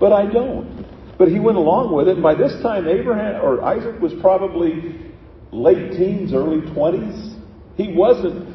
but 0.00 0.12
I 0.12 0.26
don't. 0.30 0.84
But 1.16 1.28
he 1.28 1.38
went 1.38 1.56
along 1.56 1.94
with 1.94 2.08
it, 2.08 2.20
by 2.22 2.34
this 2.34 2.52
time, 2.62 2.88
Abraham 2.88 3.40
or 3.40 3.62
Isaac 3.62 4.00
was 4.00 4.12
probably 4.20 5.00
late 5.52 5.92
teens, 5.92 6.34
early 6.34 6.60
twenties. 6.74 7.36
He 7.76 7.94
wasn't 7.94 8.53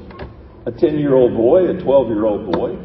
a 0.69 0.79
10 0.79 0.99
year 0.99 1.15
old 1.15 1.35
boy, 1.35 1.67
a 1.69 1.81
12 1.81 2.07
year 2.09 2.25
old 2.25 2.51
boy. 2.51 2.77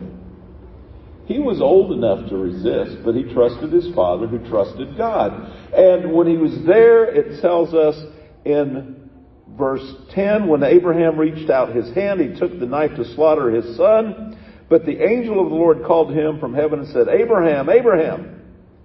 He 1.27 1.38
was 1.38 1.61
old 1.61 1.92
enough 1.92 2.29
to 2.29 2.37
resist, 2.37 3.03
but 3.05 3.14
he 3.14 3.23
trusted 3.33 3.73
his 3.73 3.94
father 3.94 4.27
who 4.27 4.38
trusted 4.49 4.97
God. 4.97 5.33
And 5.75 6.12
when 6.12 6.27
he 6.27 6.37
was 6.37 6.53
there, 6.66 7.05
it 7.05 7.40
tells 7.40 7.73
us 7.73 7.97
in 8.44 9.09
verse 9.57 9.85
10, 10.11 10.47
when 10.49 10.62
Abraham 10.62 11.18
reached 11.18 11.51
out 11.51 11.75
his 11.75 11.94
hand, 11.94 12.20
he 12.20 12.38
took 12.38 12.59
the 12.59 12.66
knife 12.66 12.94
to 12.97 13.05
slaughter 13.14 13.51
his 13.51 13.77
son. 13.77 14.38
But 14.68 14.85
the 14.85 15.03
angel 15.03 15.42
of 15.42 15.51
the 15.51 15.55
Lord 15.55 15.85
called 15.87 16.12
him 16.12 16.40
from 16.40 16.55
heaven 16.55 16.81
and 16.81 16.88
said, 16.88 17.09
Abraham, 17.09 17.68
Abraham, 17.70 18.42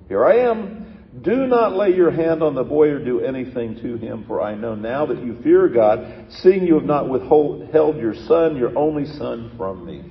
here 0.07 0.25
I 0.25 0.37
am. 0.49 0.78
Do 1.23 1.47
not 1.47 1.75
lay 1.75 1.95
your 1.95 2.11
hand 2.11 2.43
on 2.43 2.53
the 2.53 2.63
boy 2.63 2.89
or 2.89 3.03
do 3.03 3.21
anything 3.21 3.75
to 3.81 3.97
him, 3.97 4.25
for 4.27 4.41
I 4.41 4.53
know 4.53 4.75
now 4.75 5.07
that 5.07 5.23
you 5.23 5.39
fear 5.41 5.67
God, 5.67 6.27
seeing 6.29 6.67
you 6.67 6.75
have 6.75 6.83
not 6.83 7.09
withheld 7.09 7.97
your 7.97 8.13
son, 8.27 8.55
your 8.55 8.77
only 8.77 9.05
son, 9.05 9.51
from 9.57 9.85
me. 9.85 10.03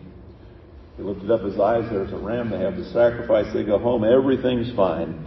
He 0.97 1.05
lifted 1.05 1.31
up 1.31 1.43
his 1.43 1.59
eyes. 1.61 1.89
There's 1.91 2.13
a 2.13 2.17
ram. 2.17 2.51
They 2.51 2.59
have 2.59 2.77
the 2.77 2.85
sacrifice. 2.87 3.47
They 3.55 3.63
go 3.63 3.79
home. 3.79 4.03
Everything's 4.05 4.75
fine. 4.75 5.25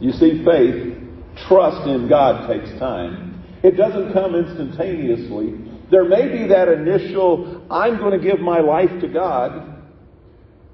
You 0.00 0.10
see, 0.10 0.44
faith, 0.44 0.98
trust 1.46 1.86
in 1.86 2.08
God 2.08 2.48
takes 2.48 2.76
time. 2.80 3.44
It 3.62 3.76
doesn't 3.76 4.12
come 4.12 4.34
instantaneously. 4.34 5.54
There 5.92 6.04
may 6.04 6.26
be 6.26 6.48
that 6.48 6.66
initial, 6.66 7.64
I'm 7.70 7.98
going 7.98 8.18
to 8.18 8.26
give 8.26 8.40
my 8.40 8.58
life 8.58 9.00
to 9.00 9.06
God, 9.06 9.84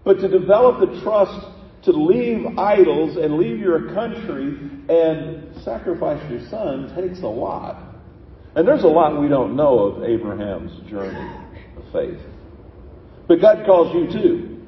but 0.05 0.21
to 0.21 0.29
develop 0.29 0.81
the 0.81 1.01
trust 1.03 1.58
to 1.89 1.93
leave 1.93 2.59
idols 2.59 3.17
and 3.17 3.39
leave 3.39 3.59
your 3.59 3.95
country 3.95 4.59
and 4.91 5.65
sacrifice 5.65 6.23
your 6.31 6.47
son 6.51 6.93
takes 6.95 7.21
a 7.23 7.27
lot. 7.27 7.83
And 8.55 8.69
there's 8.69 8.85
a 8.85 8.89
lot 8.89 9.19
we 9.21 9.29
don't 9.29 9.57
know 9.57 9.79
of 9.79 10.05
Abraham's 10.05 10.91
journey 10.91 11.31
of 11.77 11.93
faith. 11.93 12.21
But 13.27 13.41
God 13.41 13.65
calls 13.65 13.95
you 13.95 14.11
too. 14.11 14.67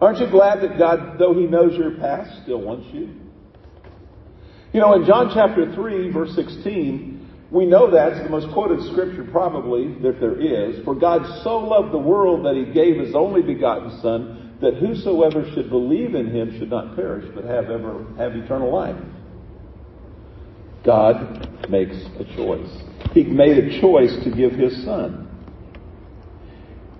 Aren't 0.00 0.18
you 0.18 0.30
glad 0.30 0.60
that 0.62 0.78
God, 0.78 1.18
though 1.18 1.34
He 1.34 1.46
knows 1.46 1.76
your 1.76 1.96
past, 1.98 2.42
still 2.42 2.60
wants 2.60 2.86
you? 2.92 3.10
You 4.72 4.80
know, 4.80 4.94
in 4.94 5.06
John 5.06 5.30
chapter 5.32 5.72
3, 5.74 6.10
verse 6.10 6.34
16, 6.34 7.18
we 7.50 7.66
know 7.66 7.90
that's 7.90 8.22
the 8.22 8.28
most 8.28 8.52
quoted 8.52 8.80
scripture 8.92 9.26
probably 9.30 9.94
that 10.02 10.20
there 10.20 10.40
is. 10.40 10.84
For 10.84 10.94
God 10.94 11.42
so 11.42 11.58
loved 11.58 11.92
the 11.92 11.98
world 11.98 12.44
that 12.44 12.54
He 12.54 12.72
gave 12.72 12.96
His 13.04 13.14
only 13.14 13.42
begotten 13.42 14.00
Son, 14.00 14.47
that 14.60 14.74
whosoever 14.74 15.44
should 15.54 15.70
believe 15.70 16.14
in 16.14 16.34
Him 16.34 16.58
should 16.58 16.70
not 16.70 16.96
perish, 16.96 17.24
but 17.34 17.44
have 17.44 17.70
ever 17.70 18.04
have 18.16 18.34
eternal 18.34 18.72
life. 18.72 18.96
God 20.84 21.70
makes 21.70 21.96
a 22.18 22.24
choice. 22.36 22.68
He 23.12 23.24
made 23.24 23.58
a 23.58 23.80
choice 23.80 24.16
to 24.24 24.30
give 24.30 24.52
His 24.52 24.84
Son. 24.84 25.26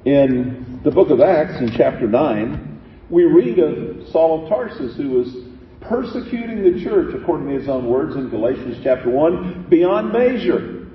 In 0.05 0.81
the 0.85 0.90
book 0.90 1.11
of 1.11 1.21
Acts, 1.21 1.61
in 1.61 1.71
chapter 1.77 2.07
9, 2.07 2.81
we 3.11 3.25
read 3.25 3.59
of 3.59 4.09
Saul 4.09 4.44
of 4.44 4.49
Tarsus 4.49 4.97
who 4.97 5.11
was 5.11 5.49
persecuting 5.81 6.62
the 6.62 6.83
church, 6.85 7.14
according 7.21 7.49
to 7.49 7.59
his 7.59 7.68
own 7.68 7.87
words 7.87 8.14
in 8.16 8.29
Galatians 8.29 8.79
chapter 8.83 9.11
1, 9.11 9.66
beyond 9.68 10.12
measure. 10.12 10.87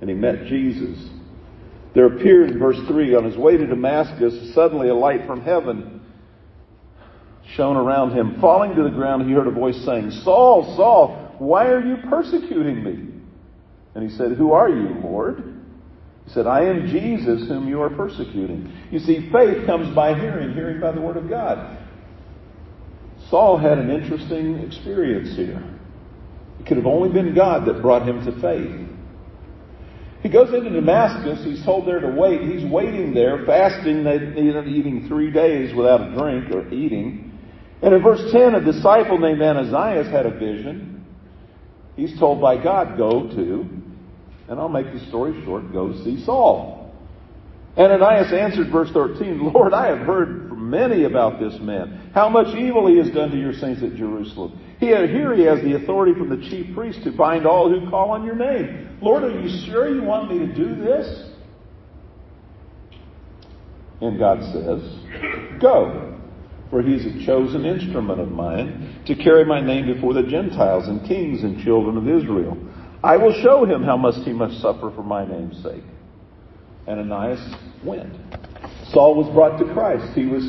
And 0.00 0.10
he 0.10 0.14
met 0.14 0.46
Jesus. 0.46 1.10
There 1.94 2.06
appeared 2.06 2.50
in 2.50 2.58
verse 2.58 2.78
3 2.88 3.14
on 3.14 3.24
his 3.24 3.36
way 3.36 3.56
to 3.56 3.66
Damascus, 3.66 4.52
suddenly 4.54 4.88
a 4.88 4.94
light 4.94 5.26
from 5.26 5.42
heaven 5.42 6.00
shone 7.56 7.76
around 7.76 8.16
him. 8.16 8.40
Falling 8.40 8.74
to 8.74 8.82
the 8.82 8.90
ground, 8.90 9.26
he 9.26 9.32
heard 9.32 9.46
a 9.46 9.52
voice 9.52 9.80
saying, 9.84 10.10
Saul, 10.10 10.74
Saul, 10.76 11.36
why 11.38 11.66
are 11.66 11.84
you 11.84 11.96
persecuting 12.08 12.82
me? 12.82 13.14
And 13.94 14.08
he 14.08 14.16
said, 14.16 14.32
Who 14.32 14.52
are 14.52 14.68
you, 14.68 14.88
Lord? 15.02 15.54
He 16.26 16.32
said, 16.32 16.46
I 16.46 16.64
am 16.64 16.88
Jesus 16.88 17.46
whom 17.48 17.68
you 17.68 17.80
are 17.82 17.90
persecuting. 17.90 18.72
You 18.90 18.98
see, 18.98 19.30
faith 19.30 19.66
comes 19.66 19.94
by 19.94 20.18
hearing, 20.18 20.54
hearing 20.54 20.80
by 20.80 20.92
the 20.92 21.00
Word 21.00 21.16
of 21.16 21.28
God. 21.28 21.78
Saul 23.30 23.58
had 23.58 23.78
an 23.78 23.90
interesting 23.90 24.58
experience 24.60 25.36
here. 25.36 25.62
It 26.60 26.66
could 26.66 26.76
have 26.76 26.86
only 26.86 27.10
been 27.10 27.34
God 27.34 27.66
that 27.66 27.82
brought 27.82 28.08
him 28.08 28.24
to 28.24 28.40
faith. 28.40 28.83
He 30.24 30.28
goes 30.28 30.52
into 30.52 30.70
Damascus. 30.70 31.44
He's 31.44 31.64
told 31.64 31.86
there 31.86 32.00
to 32.00 32.08
wait. 32.08 32.40
He's 32.40 32.64
waiting 32.68 33.14
there, 33.14 33.44
fasting, 33.46 34.00
eating 34.06 35.06
three 35.06 35.30
days 35.30 35.72
without 35.72 36.00
a 36.00 36.16
drink 36.16 36.50
or 36.50 36.66
eating. 36.72 37.38
And 37.82 37.94
in 37.94 38.02
verse 38.02 38.32
10, 38.32 38.56
a 38.56 38.64
disciple 38.64 39.18
named 39.18 39.40
Ananias 39.40 40.08
had 40.08 40.26
a 40.26 40.30
vision. 40.30 41.04
He's 41.94 42.18
told 42.18 42.40
by 42.40 42.60
God, 42.60 42.96
go 42.96 43.28
to 43.28 43.68
and 44.48 44.60
I'll 44.60 44.68
make 44.68 44.92
the 44.92 45.00
story 45.08 45.42
short, 45.44 45.72
go 45.72 45.92
see 46.04 46.22
Saul. 46.24 46.92
Ananias 47.76 48.32
answered, 48.32 48.70
verse 48.70 48.90
13, 48.92 49.52
Lord, 49.52 49.72
I 49.72 49.88
have 49.88 50.06
heard 50.06 50.48
from 50.48 50.70
many 50.70 51.04
about 51.04 51.40
this 51.40 51.58
man, 51.60 52.10
how 52.14 52.28
much 52.28 52.54
evil 52.56 52.86
he 52.86 52.98
has 52.98 53.10
done 53.10 53.30
to 53.30 53.38
your 53.38 53.54
saints 53.54 53.82
at 53.82 53.96
Jerusalem. 53.96 54.58
He 54.84 54.90
here 54.90 55.34
he 55.34 55.44
has 55.44 55.62
the 55.62 55.76
authority 55.76 56.12
from 56.12 56.28
the 56.28 56.36
chief 56.50 56.74
priest 56.74 57.02
to 57.04 57.12
bind 57.12 57.46
all 57.46 57.70
who 57.70 57.88
call 57.88 58.10
on 58.10 58.22
your 58.22 58.34
name. 58.34 58.98
Lord, 59.00 59.24
are 59.24 59.40
you 59.40 59.64
sure 59.64 59.88
you 59.88 60.02
want 60.02 60.30
me 60.30 60.40
to 60.40 60.54
do 60.54 60.74
this? 60.74 61.30
And 64.02 64.18
God 64.18 64.42
says, 64.52 65.58
Go, 65.58 66.20
for 66.68 66.82
he 66.82 66.96
is 66.96 67.06
a 67.06 67.24
chosen 67.24 67.64
instrument 67.64 68.20
of 68.20 68.30
mine 68.30 69.02
to 69.06 69.14
carry 69.14 69.46
my 69.46 69.58
name 69.58 69.86
before 69.86 70.12
the 70.12 70.22
Gentiles 70.22 70.86
and 70.86 71.06
kings 71.08 71.44
and 71.44 71.64
children 71.64 71.96
of 71.96 72.06
Israel. 72.06 72.54
I 73.02 73.16
will 73.16 73.32
show 73.42 73.64
him 73.64 73.84
how 73.84 73.96
much 73.96 74.16
he 74.26 74.34
must 74.34 74.60
suffer 74.60 74.92
for 74.94 75.02
my 75.02 75.26
name's 75.26 75.62
sake. 75.62 75.84
Ananias 76.86 77.40
went. 77.82 78.14
Saul 78.90 79.14
was 79.14 79.32
brought 79.32 79.56
to 79.60 79.72
Christ. 79.72 80.14
He 80.14 80.26
was 80.26 80.44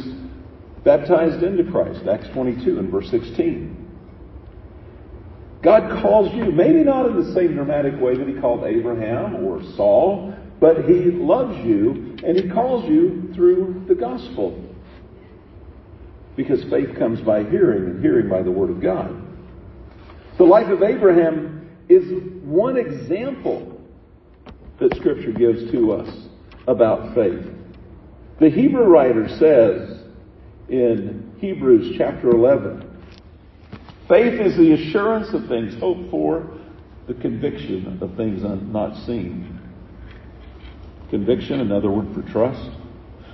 baptized 0.83 1.41
into 1.41 1.71
Christ. 1.71 2.05
Acts 2.05 2.27
22 2.33 2.79
and 2.79 2.91
verse 2.91 3.09
16. 3.09 3.84
God 5.65 5.99
calls 5.99 6.31
you, 6.35 6.51
maybe 6.51 6.83
not 6.83 7.07
in 7.07 7.25
the 7.25 7.33
same 7.33 7.55
dramatic 7.55 7.99
way 7.99 8.15
that 8.15 8.27
he 8.27 8.35
called 8.35 8.63
Abraham 8.65 9.43
or 9.43 9.63
Saul, 9.75 10.31
but 10.59 10.85
he 10.85 11.05
loves 11.09 11.57
you 11.65 12.15
and 12.23 12.39
he 12.39 12.47
calls 12.49 12.87
you 12.87 13.31
through 13.33 13.83
the 13.87 13.95
gospel. 13.95 14.63
Because 16.35 16.63
faith 16.65 16.95
comes 16.99 17.19
by 17.21 17.43
hearing 17.45 17.85
and 17.85 18.01
hearing 18.01 18.29
by 18.29 18.43
the 18.43 18.51
word 18.51 18.69
of 18.69 18.79
God. 18.79 19.19
The 20.37 20.43
life 20.43 20.67
of 20.67 20.83
Abraham 20.83 21.67
is 21.89 22.03
one 22.43 22.77
example 22.77 23.81
that 24.79 24.95
scripture 24.97 25.31
gives 25.31 25.71
to 25.71 25.93
us 25.93 26.27
about 26.67 27.15
faith. 27.15 27.43
The 28.39 28.51
Hebrew 28.51 28.83
writer 28.83 29.27
says 29.39 30.03
in 30.69 31.33
Hebrews 31.39 31.95
chapter 31.97 32.29
11, 32.29 32.84
Faith 34.07 34.39
is 34.39 34.55
the 34.55 34.73
assurance 34.73 35.33
of 35.33 35.47
things 35.47 35.79
hoped 35.79 36.11
for, 36.11 36.47
the 37.07 37.13
conviction 37.15 37.99
of 38.01 38.15
things 38.15 38.41
not 38.43 38.95
seen. 39.05 39.59
Conviction, 41.09 41.59
another 41.59 41.89
word 41.91 42.13
for 42.13 42.21
trust. 42.31 42.69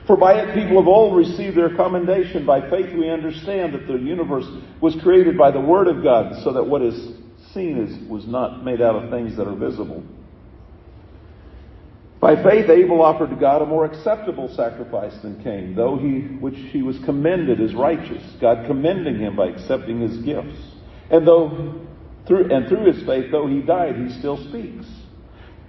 For 0.07 0.17
by 0.17 0.41
it 0.41 0.53
people 0.53 0.79
of 0.79 0.87
old 0.87 1.15
received 1.15 1.55
their 1.55 1.75
commendation. 1.75 2.45
By 2.45 2.69
faith 2.69 2.93
we 2.97 3.09
understand 3.09 3.73
that 3.73 3.87
the 3.87 3.93
universe 3.93 4.45
was 4.81 4.95
created 5.01 5.37
by 5.37 5.51
the 5.51 5.59
Word 5.59 5.87
of 5.87 6.03
God, 6.03 6.43
so 6.43 6.51
that 6.53 6.63
what 6.63 6.81
is 6.81 7.13
seen 7.53 7.77
is, 7.77 8.09
was 8.09 8.25
not 8.27 8.63
made 8.63 8.81
out 8.81 8.95
of 8.95 9.09
things 9.09 9.37
that 9.37 9.47
are 9.47 9.55
visible. 9.55 10.03
By 12.21 12.41
faith, 12.43 12.69
Abel 12.69 13.01
offered 13.01 13.31
to 13.31 13.35
God 13.35 13.63
a 13.63 13.65
more 13.65 13.83
acceptable 13.83 14.47
sacrifice 14.55 15.17
than 15.23 15.43
Cain, 15.43 15.73
though 15.75 15.97
he, 15.97 16.19
which 16.37 16.55
he 16.71 16.83
was 16.83 16.99
commended 17.03 17.59
as 17.59 17.73
righteous, 17.73 18.23
God 18.39 18.67
commending 18.67 19.17
him 19.17 19.35
by 19.35 19.47
accepting 19.47 20.01
his 20.01 20.17
gifts. 20.17 20.61
And 21.09 21.27
though, 21.27 21.81
through, 22.27 22.53
and 22.53 22.67
through 22.69 22.93
his 22.93 23.03
faith, 23.07 23.31
though 23.31 23.47
he 23.47 23.61
died, 23.61 23.95
he 23.95 24.09
still 24.19 24.37
speaks. 24.49 24.85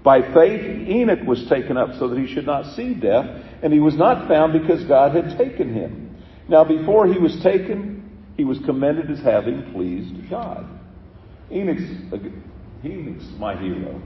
By 0.05 0.21
faith, 0.35 0.89
Enoch 0.89 1.27
was 1.27 1.49
taken 1.49 1.79
up 1.79 1.95
so 1.99 2.09
that 2.09 2.19
he 2.19 2.27
should 2.27 2.45
not 2.45 2.77
see 2.77 2.93
death, 2.93 3.45
and 3.63 3.73
he 3.73 3.81
was 3.81 3.97
not 3.97 4.29
found 4.29 4.53
because 4.53 4.85
God 4.85 5.17
had 5.17 5.39
taken 5.39 5.73
him. 5.73 6.23
Now, 6.49 6.65
before 6.65 7.07
he 7.07 7.19
was 7.19 7.41
taken, 7.43 8.11
he 8.37 8.45
was 8.45 8.59
commended 8.67 9.11
as 9.11 9.21
having 9.21 9.73
pleased 9.73 10.29
God. 10.29 10.67
Enoch's, 11.51 11.83
Enoch's 12.85 13.31
my 13.39 13.57
hero. 13.57 14.03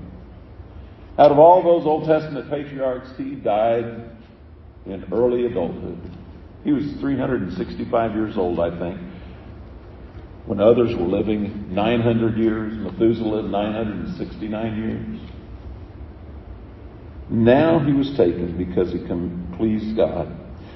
Out 1.19 1.33
of 1.33 1.39
all 1.39 1.63
those 1.63 1.87
Old 1.87 2.07
Testament 2.07 2.51
patriarchs, 2.51 3.09
he 3.17 3.37
died 3.37 4.11
in 4.85 5.05
early 5.13 5.47
adulthood. 5.47 5.99
He 6.63 6.73
was 6.73 6.85
365 7.01 8.15
years 8.15 8.37
old, 8.37 8.61
I 8.61 8.77
think, 8.79 9.01
when 10.45 10.61
others 10.61 10.95
were 10.95 11.07
living 11.07 11.75
900 11.75 12.37
years, 12.37 12.75
Methuselah 12.75 13.45
969 13.49 14.83
years. 14.83 15.21
Now 17.31 17.79
he 17.79 17.93
was 17.93 18.11
taken 18.17 18.57
because 18.59 18.93
he 18.93 18.99
pleased 19.57 19.97
God. 19.97 20.29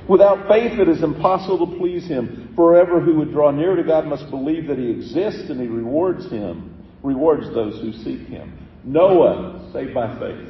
Without 0.08 0.48
faith, 0.48 0.78
it 0.80 0.88
is 0.88 1.02
impossible 1.02 1.70
to 1.70 1.78
please 1.78 2.08
him. 2.08 2.52
Forever 2.56 3.00
who 3.00 3.16
would 3.16 3.30
draw 3.30 3.50
near 3.50 3.76
to 3.76 3.84
God 3.84 4.06
must 4.06 4.30
believe 4.30 4.66
that 4.66 4.78
he 4.78 4.90
exists 4.90 5.50
and 5.50 5.60
he 5.60 5.68
rewards 5.68 6.28
him, 6.30 6.74
rewards 7.02 7.52
those 7.54 7.80
who 7.80 7.92
seek 7.92 8.26
him. 8.26 8.69
Noah, 8.84 9.70
saved 9.72 9.94
by 9.94 10.18
faith. 10.18 10.48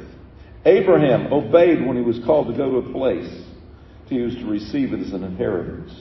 Abraham 0.64 1.32
obeyed 1.32 1.84
when 1.86 1.96
he 1.96 2.02
was 2.02 2.18
called 2.24 2.48
to 2.48 2.56
go 2.56 2.70
to 2.70 2.88
a 2.88 2.92
place 2.92 3.44
to 4.08 4.14
use 4.14 4.34
to 4.36 4.44
receive 4.44 4.92
it 4.92 5.00
as 5.00 5.12
an 5.12 5.24
inheritance. 5.24 5.92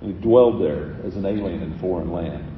And 0.00 0.14
he 0.14 0.22
dwelled 0.22 0.62
there 0.62 0.96
as 1.04 1.16
an 1.16 1.26
alien 1.26 1.62
in 1.62 1.78
foreign 1.80 2.12
land. 2.12 2.54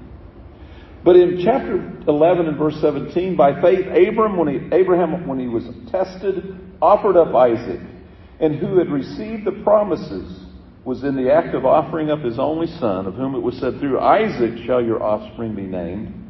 But 1.05 1.17
in 1.17 1.41
chapter 1.45 1.77
11 2.09 2.47
and 2.47 2.59
verse 2.59 2.77
17, 2.81 3.37
by 3.37 3.61
faith, 3.63 3.87
Abraham, 3.87 4.37
when 4.37 4.49
he, 4.49 4.77
Abraham, 4.77 5.27
when 5.27 5.39
he 5.39 5.47
was 5.47 5.65
tested, 5.91 6.59
offered 6.83 7.17
up 7.17 7.35
Isaac, 7.35 7.81
and 8.41 8.57
who 8.57 8.79
had 8.79 8.91
received 8.91 9.45
the 9.45 9.63
promises, 9.63 10.47
was 10.85 11.05
in 11.05 11.17
the 11.17 11.33
act 11.33 11.55
of 11.55 11.65
offering 11.65 12.11
up 12.11 12.21
his 12.21 12.39
only 12.39 12.67
son, 12.67 13.07
of 13.07 13.15
whom 13.15 13.35
it 13.35 13.41
was 13.41 13.59
said, 13.59 13.79
Through 13.79 14.01
Isaac 14.01 14.65
shall 14.67 14.83
your 14.83 15.03
offspring 15.03 15.55
be 15.55 15.63
named. 15.63 16.26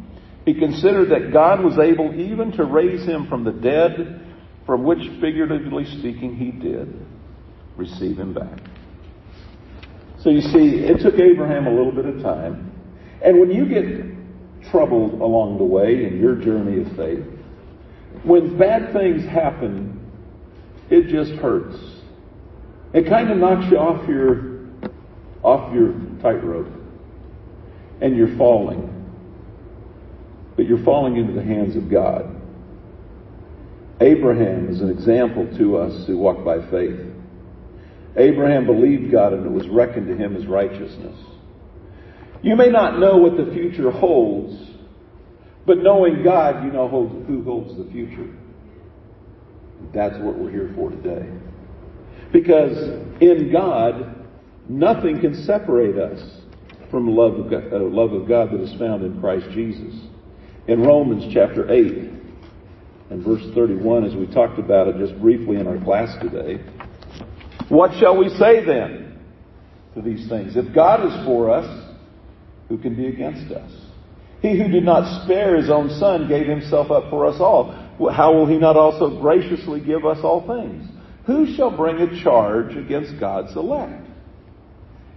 He 0.47 0.55
considered 0.55 1.11
that 1.11 1.33
God 1.33 1.63
was 1.63 1.77
able 1.77 2.15
even 2.15 2.53
to 2.53 2.65
raise 2.65 3.05
him 3.05 3.27
from 3.29 3.43
the 3.43 3.51
dead, 3.51 4.25
from 4.65 4.85
which, 4.85 5.01
figuratively 5.21 5.85
speaking, 5.99 6.37
he 6.37 6.53
did 6.53 7.05
receive 7.77 8.17
him 8.17 8.33
back. 8.33 8.61
So 10.21 10.31
you 10.31 10.41
see, 10.41 10.85
it 10.85 11.01
took 11.01 11.15
Abraham 11.19 11.67
a 11.67 11.71
little 11.71 11.91
bit 11.91 12.07
of 12.07 12.23
time. 12.23 12.73
And 13.25 13.41
when 13.41 13.51
you 13.51 13.67
get 13.67 14.71
troubled 14.71 15.21
along 15.21 15.59
the 15.59 15.65
way 15.65 16.05
in 16.05 16.21
your 16.21 16.37
journey 16.37 16.81
of 16.81 16.97
faith, 16.97 17.27
when 18.23 18.57
bad 18.57 18.93
things 18.93 19.25
happen, 19.29 20.01
it 20.91 21.09
just 21.09 21.33
hurts. 21.41 21.77
It 22.95 23.09
kind 23.09 23.33
of 23.33 23.39
knocks 23.39 23.67
you 23.71 23.79
off 23.79 24.09
your 24.09 24.57
off 25.43 25.73
your 25.75 25.93
tightrope, 26.23 26.73
and 28.01 28.17
you're 28.17 28.37
falling 28.37 28.96
but 30.57 30.67
you're 30.67 30.83
falling 30.85 31.17
into 31.17 31.35
the 31.35 31.43
hands 31.43 31.77
of 31.77 31.91
God. 31.91 32.35
Abraham 34.01 34.69
is 34.69 34.81
an 34.81 34.91
example 34.91 35.47
to 35.59 35.77
us 35.77 36.07
who 36.07 36.19
walk 36.19 36.45
by 36.45 36.59
faith. 36.71 37.01
Abraham 38.17 38.67
believed 38.67 39.13
God 39.13 39.35
and 39.35 39.45
it 39.45 39.53
was 39.53 39.69
reckoned 39.69 40.07
to 40.09 40.17
him 40.17 40.35
as 40.37 40.47
righteousness. 40.47 41.19
You 42.43 42.57
may 42.57 42.69
not 42.69 42.99
know 42.99 43.17
what 43.17 43.37
the 43.37 43.53
future 43.53 43.91
holds, 43.91 44.71
but 45.67 45.79
knowing 45.79 46.23
God, 46.23 46.65
you 46.65 46.73
know 46.73 46.89
who 46.89 47.43
holds 47.43 47.77
the 47.77 47.91
future. 47.91 48.35
That's 49.93 50.17
what 50.19 50.39
we're 50.39 50.51
here 50.51 50.73
for 50.75 50.91
today. 50.91 51.29
Because 52.33 52.77
in 53.21 53.51
God, 53.53 54.27
nothing 54.69 55.21
can 55.21 55.35
separate 55.45 55.97
us 55.97 56.21
from 56.91 57.09
love 57.09 57.35
of 57.35 57.51
God, 57.51 57.73
uh, 57.73 57.79
love 57.79 58.13
of 58.13 58.29
God 58.29 58.53
that 58.53 58.61
is 58.61 58.79
found 58.79 59.05
in 59.05 59.21
Christ 59.21 59.47
Jesus 59.53 59.95
in 60.69 60.83
Romans 60.83 61.33
chapter 61.33 61.71
8 61.71 62.11
and 63.11 63.25
verse 63.25 63.43
31, 63.55 64.05
as 64.05 64.15
we 64.15 64.27
talked 64.27 64.59
about 64.59 64.89
it 64.89 64.97
just 64.99 65.19
briefly 65.21 65.57
in 65.57 65.67
our 65.67 65.79
class 65.85 66.17
today. 66.21 66.63
What 67.69 67.93
shall 67.99 68.17
we 68.17 68.29
say 68.31 68.65
then 68.65 69.19
to 69.95 70.03
these 70.03 70.29
things? 70.29 70.57
If 70.57 70.75
God 70.75 71.07
is 71.07 71.25
for 71.25 71.51
us, 71.51 71.93
who 72.69 72.79
can 72.79 72.97
be 72.97 73.07
against 73.07 73.53
us? 73.53 73.71
He 74.43 74.59
who 74.59 74.69
did 74.69 74.85
not 74.85 75.25
spare 75.25 75.57
his 75.57 75.71
own 75.71 75.89
son 75.99 76.29
gave 76.29 76.47
himself 76.47 76.91
up 76.91 77.11
for 77.11 77.27
us 77.27 77.41
all. 77.41 77.73
How 78.13 78.35
will 78.35 78.47
he 78.47 78.59
not 78.59 78.77
also 78.77 79.21
graciously 79.21 79.81
give 79.81 80.05
us 80.05 80.19
all 80.23 80.47
things? 80.47 80.87
Who 81.27 81.55
shall 81.55 81.77
bring 81.77 81.97
a 81.97 82.23
charge 82.23 82.77
against 82.77 83.19
God's 83.19 83.57
elect? 83.57 84.07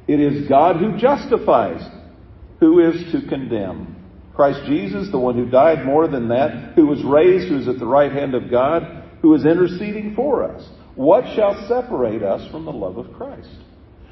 It 0.07 0.19
is 0.19 0.47
God 0.47 0.77
who 0.77 0.97
justifies. 0.97 1.81
Who 2.59 2.79
is 2.79 3.11
to 3.11 3.27
condemn? 3.27 3.95
Christ 4.39 4.61
Jesus, 4.67 5.11
the 5.11 5.19
one 5.19 5.35
who 5.35 5.49
died 5.49 5.85
more 5.85 6.07
than 6.07 6.29
that, 6.29 6.71
who 6.73 6.85
was 6.85 7.03
raised, 7.03 7.49
who 7.49 7.57
is 7.57 7.67
at 7.67 7.77
the 7.77 7.85
right 7.85 8.09
hand 8.09 8.33
of 8.33 8.49
God, 8.49 9.03
who 9.21 9.35
is 9.35 9.45
interceding 9.45 10.15
for 10.15 10.49
us. 10.49 10.65
What 10.95 11.25
shall 11.35 11.67
separate 11.67 12.23
us 12.23 12.49
from 12.49 12.63
the 12.63 12.71
love 12.71 12.95
of 12.95 13.11
Christ? 13.17 13.49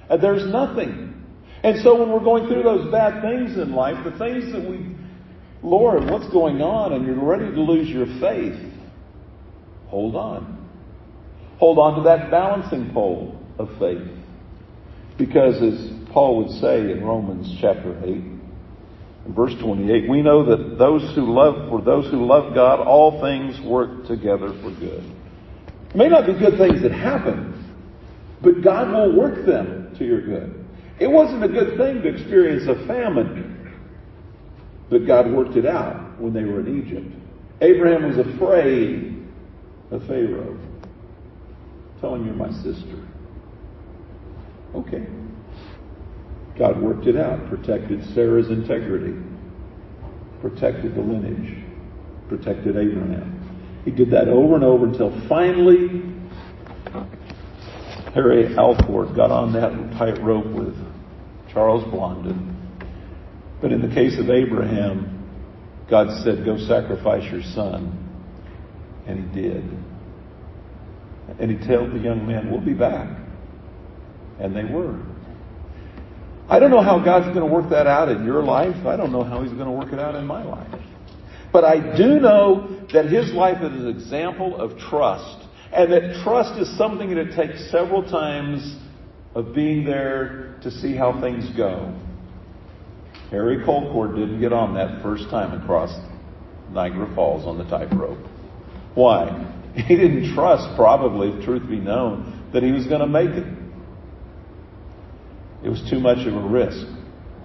And 0.09 0.21
there's 0.21 0.45
nothing. 0.51 1.25
And 1.63 1.81
so 1.81 1.97
when 1.97 2.11
we're 2.11 2.25
going 2.25 2.45
through 2.49 2.63
those 2.63 2.91
bad 2.91 3.21
things 3.21 3.57
in 3.57 3.71
life, 3.71 4.03
the 4.03 4.17
things 4.17 4.51
that 4.51 4.69
we, 4.69 4.97
Lord, 5.63 6.11
what's 6.11 6.27
going 6.33 6.61
on? 6.61 6.91
And 6.91 7.05
you're 7.07 7.23
ready 7.23 7.49
to 7.49 7.61
lose 7.61 7.87
your 7.87 8.07
faith, 8.19 8.59
hold 9.87 10.17
on. 10.17 10.67
Hold 11.57 11.79
on 11.79 11.99
to 11.99 12.03
that 12.03 12.29
balancing 12.29 12.91
pole 12.93 13.41
of 13.57 13.69
faith. 13.79 14.11
Because 15.17 15.55
as 15.63 15.89
Paul 16.11 16.43
would 16.43 16.59
say 16.59 16.91
in 16.91 17.01
Romans 17.01 17.49
chapter 17.61 17.97
8, 18.03 18.36
verse 19.29 19.53
28, 19.59 20.09
we 20.09 20.21
know 20.21 20.43
that 20.45 20.77
those 20.77 21.13
who 21.15 21.33
love, 21.33 21.69
for 21.69 21.81
those 21.81 22.09
who 22.11 22.25
love 22.25 22.53
God, 22.53 22.79
all 22.79 23.21
things 23.21 23.59
work 23.61 24.07
together 24.07 24.53
for 24.61 24.71
good. 24.71 25.03
It 25.89 25.95
may 25.95 26.09
not 26.09 26.25
be 26.25 26.33
good 26.33 26.57
things 26.57 26.81
that 26.81 26.91
happen, 26.91 27.53
but 28.41 28.61
God 28.61 28.91
will 28.91 29.15
work 29.15 29.45
them 29.45 29.95
to 29.97 30.05
your 30.05 30.21
good. 30.21 30.65
It 30.99 31.07
wasn't 31.07 31.43
a 31.43 31.47
good 31.47 31.77
thing 31.77 32.01
to 32.01 32.07
experience 32.07 32.67
a 32.67 32.87
famine 32.87 33.53
But 34.89 35.05
God 35.05 35.31
worked 35.31 35.55
it 35.55 35.65
out 35.65 36.19
when 36.19 36.33
they 36.33 36.43
were 36.43 36.61
in 36.61 36.81
Egypt. 36.81 37.07
Abraham 37.61 38.07
was 38.07 38.17
afraid 38.17 39.27
of 39.91 40.05
Pharaoh. 40.07 40.57
Tell 41.99 42.15
him 42.15 42.25
you're 42.25 42.35
my 42.35 42.51
sister. 42.51 43.05
Okay. 44.75 45.05
God 46.57 46.81
worked 46.81 47.05
it 47.05 47.15
out, 47.15 47.47
protected 47.49 48.03
Sarah's 48.13 48.49
integrity, 48.49 49.13
protected 50.41 50.95
the 50.95 51.01
lineage, 51.01 51.63
protected 52.29 52.77
Abraham. 52.77 53.81
He 53.85 53.91
did 53.91 54.11
that 54.11 54.27
over 54.27 54.55
and 54.55 54.63
over 54.63 54.85
until 54.85 55.11
finally 55.29 56.03
Harry 58.13 58.45
Colcord 58.55 59.15
got 59.15 59.31
on 59.31 59.53
that 59.53 59.71
tightrope 59.97 60.47
with 60.47 60.75
Charles 61.53 61.83
Blondin. 61.91 62.55
But 63.61 63.71
in 63.71 63.81
the 63.81 63.93
case 63.93 64.19
of 64.19 64.29
Abraham, 64.29 65.13
God 65.89 66.23
said, 66.23 66.43
Go 66.43 66.57
sacrifice 66.57 67.31
your 67.31 67.43
son. 67.53 68.03
And 69.05 69.29
he 69.29 69.41
did. 69.41 69.63
And 71.39 71.51
he 71.51 71.67
told 71.67 71.91
the 71.91 71.99
young 71.99 72.25
man, 72.27 72.51
We'll 72.51 72.61
be 72.61 72.73
back. 72.73 73.07
And 74.39 74.55
they 74.55 74.63
were. 74.63 74.99
I 76.49 76.59
don't 76.59 76.71
know 76.71 76.81
how 76.81 77.03
God's 77.03 77.27
going 77.27 77.45
to 77.47 77.53
work 77.53 77.69
that 77.71 77.87
out 77.87 78.09
in 78.09 78.25
your 78.25 78.41
life. 78.41 78.85
I 78.85 78.95
don't 78.95 79.11
know 79.11 79.23
how 79.23 79.41
He's 79.43 79.51
going 79.51 79.65
to 79.65 79.71
work 79.71 79.91
it 79.91 79.99
out 79.99 80.15
in 80.15 80.25
my 80.25 80.43
life. 80.43 80.81
But 81.51 81.65
I 81.65 81.97
do 81.97 82.19
know 82.19 82.85
that 82.93 83.05
His 83.05 83.33
life 83.33 83.57
is 83.61 83.83
an 83.83 83.87
example 83.87 84.55
of 84.55 84.77
trust. 84.77 85.45
And 85.73 85.91
that 85.91 86.21
trust 86.23 86.59
is 86.59 86.77
something 86.77 87.09
that 87.09 87.17
it 87.17 87.35
takes 87.35 87.69
several 87.69 88.01
times 88.01 88.77
of 89.35 89.53
being 89.53 89.83
there 89.83 90.57
to 90.63 90.71
see 90.71 90.95
how 90.95 91.19
things 91.21 91.49
go. 91.55 91.93
Harry 93.29 93.57
Colcord 93.57 94.15
didn't 94.15 94.39
get 94.39 94.53
on 94.53 94.73
that 94.75 95.01
first 95.03 95.29
time 95.29 95.61
across 95.61 95.93
Niagara 96.71 97.13
Falls 97.13 97.45
on 97.45 97.57
the 97.57 97.65
tightrope. 97.65 98.25
Why? 98.95 99.53
He 99.75 99.95
didn't 99.95 100.33
trust, 100.33 100.75
probably, 100.75 101.29
if 101.29 101.45
truth 101.45 101.69
be 101.69 101.77
known, 101.77 102.49
that 102.53 102.63
he 102.63 102.71
was 102.71 102.87
going 102.87 103.01
to 103.01 103.07
make 103.07 103.29
it. 103.29 103.45
It 105.63 105.69
was 105.69 105.81
too 105.89 105.99
much 105.99 106.25
of 106.27 106.35
a 106.35 106.47
risk. 106.47 106.85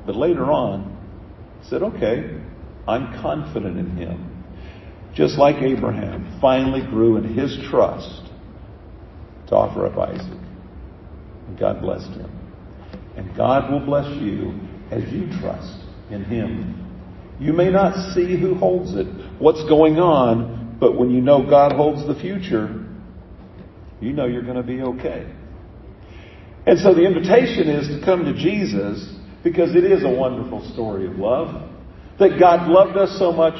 But 0.06 0.16
later 0.16 0.50
on, 0.50 0.98
said, 1.68 1.82
okay, 1.82 2.40
I'm 2.86 3.20
confident 3.22 3.78
in 3.78 3.96
him. 3.96 4.44
Just 5.14 5.38
like 5.38 5.56
Abraham 5.62 6.38
finally 6.40 6.80
grew 6.80 7.16
in 7.16 7.34
his 7.34 7.58
trust 7.70 8.22
to 9.48 9.54
offer 9.54 9.86
up 9.86 9.98
Isaac. 9.98 10.38
And 11.48 11.58
God 11.58 11.80
blessed 11.80 12.10
him. 12.10 12.30
And 13.16 13.36
God 13.36 13.70
will 13.70 13.84
bless 13.84 14.08
you 14.20 14.58
as 14.90 15.10
you 15.12 15.28
trust 15.40 15.84
in 16.10 16.24
him. 16.24 16.78
You 17.38 17.52
may 17.52 17.70
not 17.70 18.14
see 18.14 18.38
who 18.38 18.54
holds 18.54 18.94
it, 18.94 19.06
what's 19.38 19.62
going 19.68 19.98
on, 19.98 20.76
but 20.80 20.96
when 20.96 21.10
you 21.10 21.20
know 21.20 21.42
God 21.48 21.72
holds 21.72 22.06
the 22.06 22.14
future, 22.14 22.84
you 24.00 24.12
know 24.12 24.26
you're 24.26 24.42
going 24.42 24.56
to 24.56 24.62
be 24.62 24.80
okay. 24.80 25.30
And 26.66 26.78
so 26.78 26.94
the 26.94 27.04
invitation 27.04 27.68
is 27.68 27.88
to 27.88 28.04
come 28.04 28.24
to 28.24 28.34
Jesus 28.34 29.14
because 29.42 29.74
it 29.74 29.84
is 29.84 30.04
a 30.04 30.08
wonderful 30.08 30.68
story 30.72 31.06
of 31.06 31.16
love. 31.16 31.70
That 32.18 32.38
God 32.38 32.68
loved 32.68 32.96
us 32.96 33.18
so 33.18 33.32
much 33.32 33.56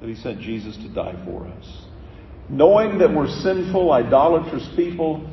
that 0.00 0.08
He 0.08 0.14
sent 0.14 0.40
Jesus 0.40 0.76
to 0.76 0.88
die 0.88 1.14
for 1.24 1.46
us. 1.46 1.82
Knowing 2.50 2.98
that 2.98 3.12
we're 3.12 3.28
sinful, 3.28 3.90
idolatrous 3.92 4.68
people, 4.76 5.26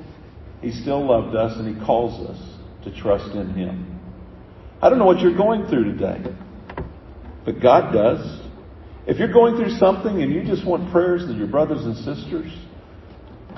He 0.62 0.71
still 0.71 1.06
loved 1.06 1.36
us 1.36 1.58
and 1.58 1.76
He 1.76 1.86
calls 1.86 2.30
us 2.30 2.41
to 2.86 2.95
trust 3.02 3.36
in 3.36 3.54
Him. 3.54 3.99
I 4.82 4.89
don't 4.89 4.99
know 4.99 5.06
what 5.06 5.19
you're 5.19 5.36
going 5.38 5.67
through 5.67 5.95
today, 5.95 6.21
but 7.45 7.62
God 7.62 7.93
does. 7.93 8.41
If 9.06 9.17
you're 9.17 9.32
going 9.32 9.58
through 9.58 9.78
something 9.78 10.21
and 10.21 10.34
you 10.34 10.43
just 10.43 10.65
want 10.65 10.91
prayers 10.91 11.26
to 11.26 11.34
your 11.34 11.47
brothers 11.47 11.84
and 11.84 11.95
sisters, 11.97 12.54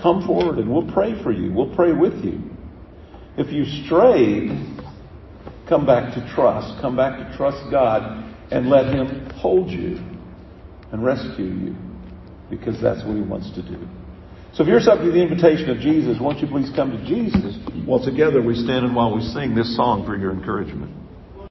come 0.01 0.25
forward 0.25 0.57
and 0.57 0.71
we'll 0.71 0.91
pray 0.91 1.21
for 1.21 1.31
you. 1.31 1.53
We'll 1.53 1.75
pray 1.75 1.93
with 1.93 2.23
you. 2.23 2.54
If 3.37 3.51
you 3.51 3.65
strayed, 3.85 4.49
come 5.67 5.85
back 5.85 6.13
to 6.15 6.33
trust. 6.33 6.81
Come 6.81 6.95
back 6.95 7.19
to 7.19 7.37
trust 7.37 7.69
God 7.69 8.23
and 8.51 8.69
let 8.69 8.93
Him 8.93 9.29
hold 9.35 9.69
you 9.69 9.97
and 10.91 11.03
rescue 11.03 11.45
you 11.45 11.75
because 12.49 12.81
that's 12.81 13.03
what 13.05 13.15
He 13.15 13.21
wants 13.21 13.51
to 13.55 13.61
do. 13.61 13.87
So 14.53 14.63
if 14.63 14.69
you're 14.69 14.79
subject 14.79 15.07
to 15.07 15.11
the 15.11 15.21
invitation 15.21 15.69
of 15.69 15.79
Jesus, 15.79 16.17
won't 16.19 16.39
you 16.39 16.47
please 16.47 16.71
come 16.75 16.91
to 16.91 17.05
Jesus? 17.05 17.57
While 17.85 18.03
together 18.03 18.41
we 18.41 18.55
stand 18.55 18.85
and 18.85 18.95
while 18.95 19.13
we 19.13 19.21
sing 19.21 19.53
this 19.53 19.75
song 19.75 20.05
for 20.05 20.15
your 20.15 20.31
encouragement. 20.31 21.04